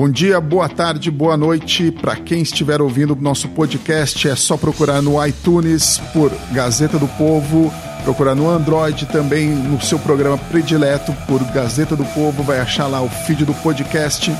Bom 0.00 0.08
dia, 0.08 0.40
boa 0.40 0.66
tarde, 0.66 1.10
boa 1.10 1.36
noite. 1.36 1.92
Para 1.92 2.16
quem 2.16 2.40
estiver 2.40 2.80
ouvindo 2.80 3.12
o 3.12 3.20
nosso 3.20 3.46
podcast, 3.48 4.26
é 4.26 4.34
só 4.34 4.56
procurar 4.56 5.02
no 5.02 5.22
iTunes 5.26 5.98
por 6.14 6.32
Gazeta 6.52 6.98
do 6.98 7.06
Povo, 7.06 7.70
procurar 8.02 8.34
no 8.34 8.48
Android 8.48 9.04
também 9.04 9.50
no 9.50 9.78
seu 9.78 9.98
programa 9.98 10.38
predileto 10.38 11.14
por 11.28 11.44
Gazeta 11.52 11.94
do 11.94 12.04
Povo, 12.06 12.42
vai 12.42 12.60
achar 12.60 12.86
lá 12.86 13.02
o 13.02 13.10
feed 13.10 13.44
do 13.44 13.52
podcast. 13.52 14.34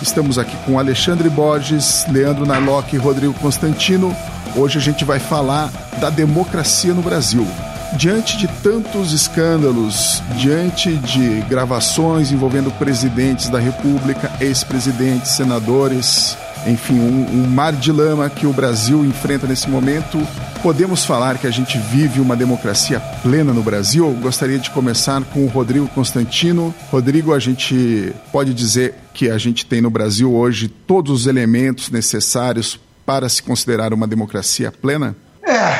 Estamos 0.00 0.38
aqui 0.38 0.56
com 0.64 0.78
Alexandre 0.78 1.28
Borges, 1.28 2.06
Leandro 2.10 2.46
Narlock 2.46 2.96
e 2.96 2.98
Rodrigo 2.98 3.34
Constantino. 3.34 4.16
Hoje 4.56 4.78
a 4.78 4.80
gente 4.80 5.04
vai 5.04 5.18
falar 5.18 5.70
da 6.00 6.08
democracia 6.08 6.94
no 6.94 7.02
Brasil. 7.02 7.46
Diante 7.96 8.38
de 8.38 8.48
tantos 8.62 9.12
escândalos, 9.12 10.22
diante 10.38 10.96
de 10.96 11.42
gravações 11.42 12.32
envolvendo 12.32 12.70
presidentes 12.78 13.48
da 13.48 13.58
República, 13.58 14.32
ex-presidentes, 14.40 15.32
senadores, 15.32 16.36
enfim, 16.66 16.98
um, 16.98 17.26
um, 17.30 17.46
mar 17.48 17.72
de 17.72 17.92
lama 17.92 18.30
que 18.30 18.46
o 18.46 18.52
Brasil 18.52 19.04
enfrenta 19.04 19.46
nesse 19.46 19.68
momento, 19.68 20.18
podemos 20.62 21.04
falar 21.04 21.36
que 21.38 21.46
a 21.46 21.50
gente 21.50 21.76
vive 21.76 22.20
uma 22.20 22.34
democracia 22.34 22.98
plena 23.22 23.52
no 23.52 23.62
Brasil? 23.62 24.10
Gostaria 24.22 24.58
de 24.58 24.70
começar 24.70 25.22
com 25.24 25.44
o 25.44 25.48
Rodrigo 25.48 25.86
Constantino. 25.88 26.74
Rodrigo, 26.90 27.34
a 27.34 27.38
gente 27.38 28.12
pode 28.32 28.54
dizer 28.54 28.94
que 29.12 29.28
a 29.28 29.36
gente 29.36 29.66
tem 29.66 29.80
no 29.80 29.90
Brasil 29.90 30.32
hoje 30.32 30.68
todos 30.68 31.12
os 31.12 31.26
elementos 31.26 31.90
necessários 31.90 32.80
para 33.04 33.28
se 33.28 33.42
considerar 33.42 33.92
uma 33.92 34.06
democracia 34.06 34.72
plena? 34.72 35.14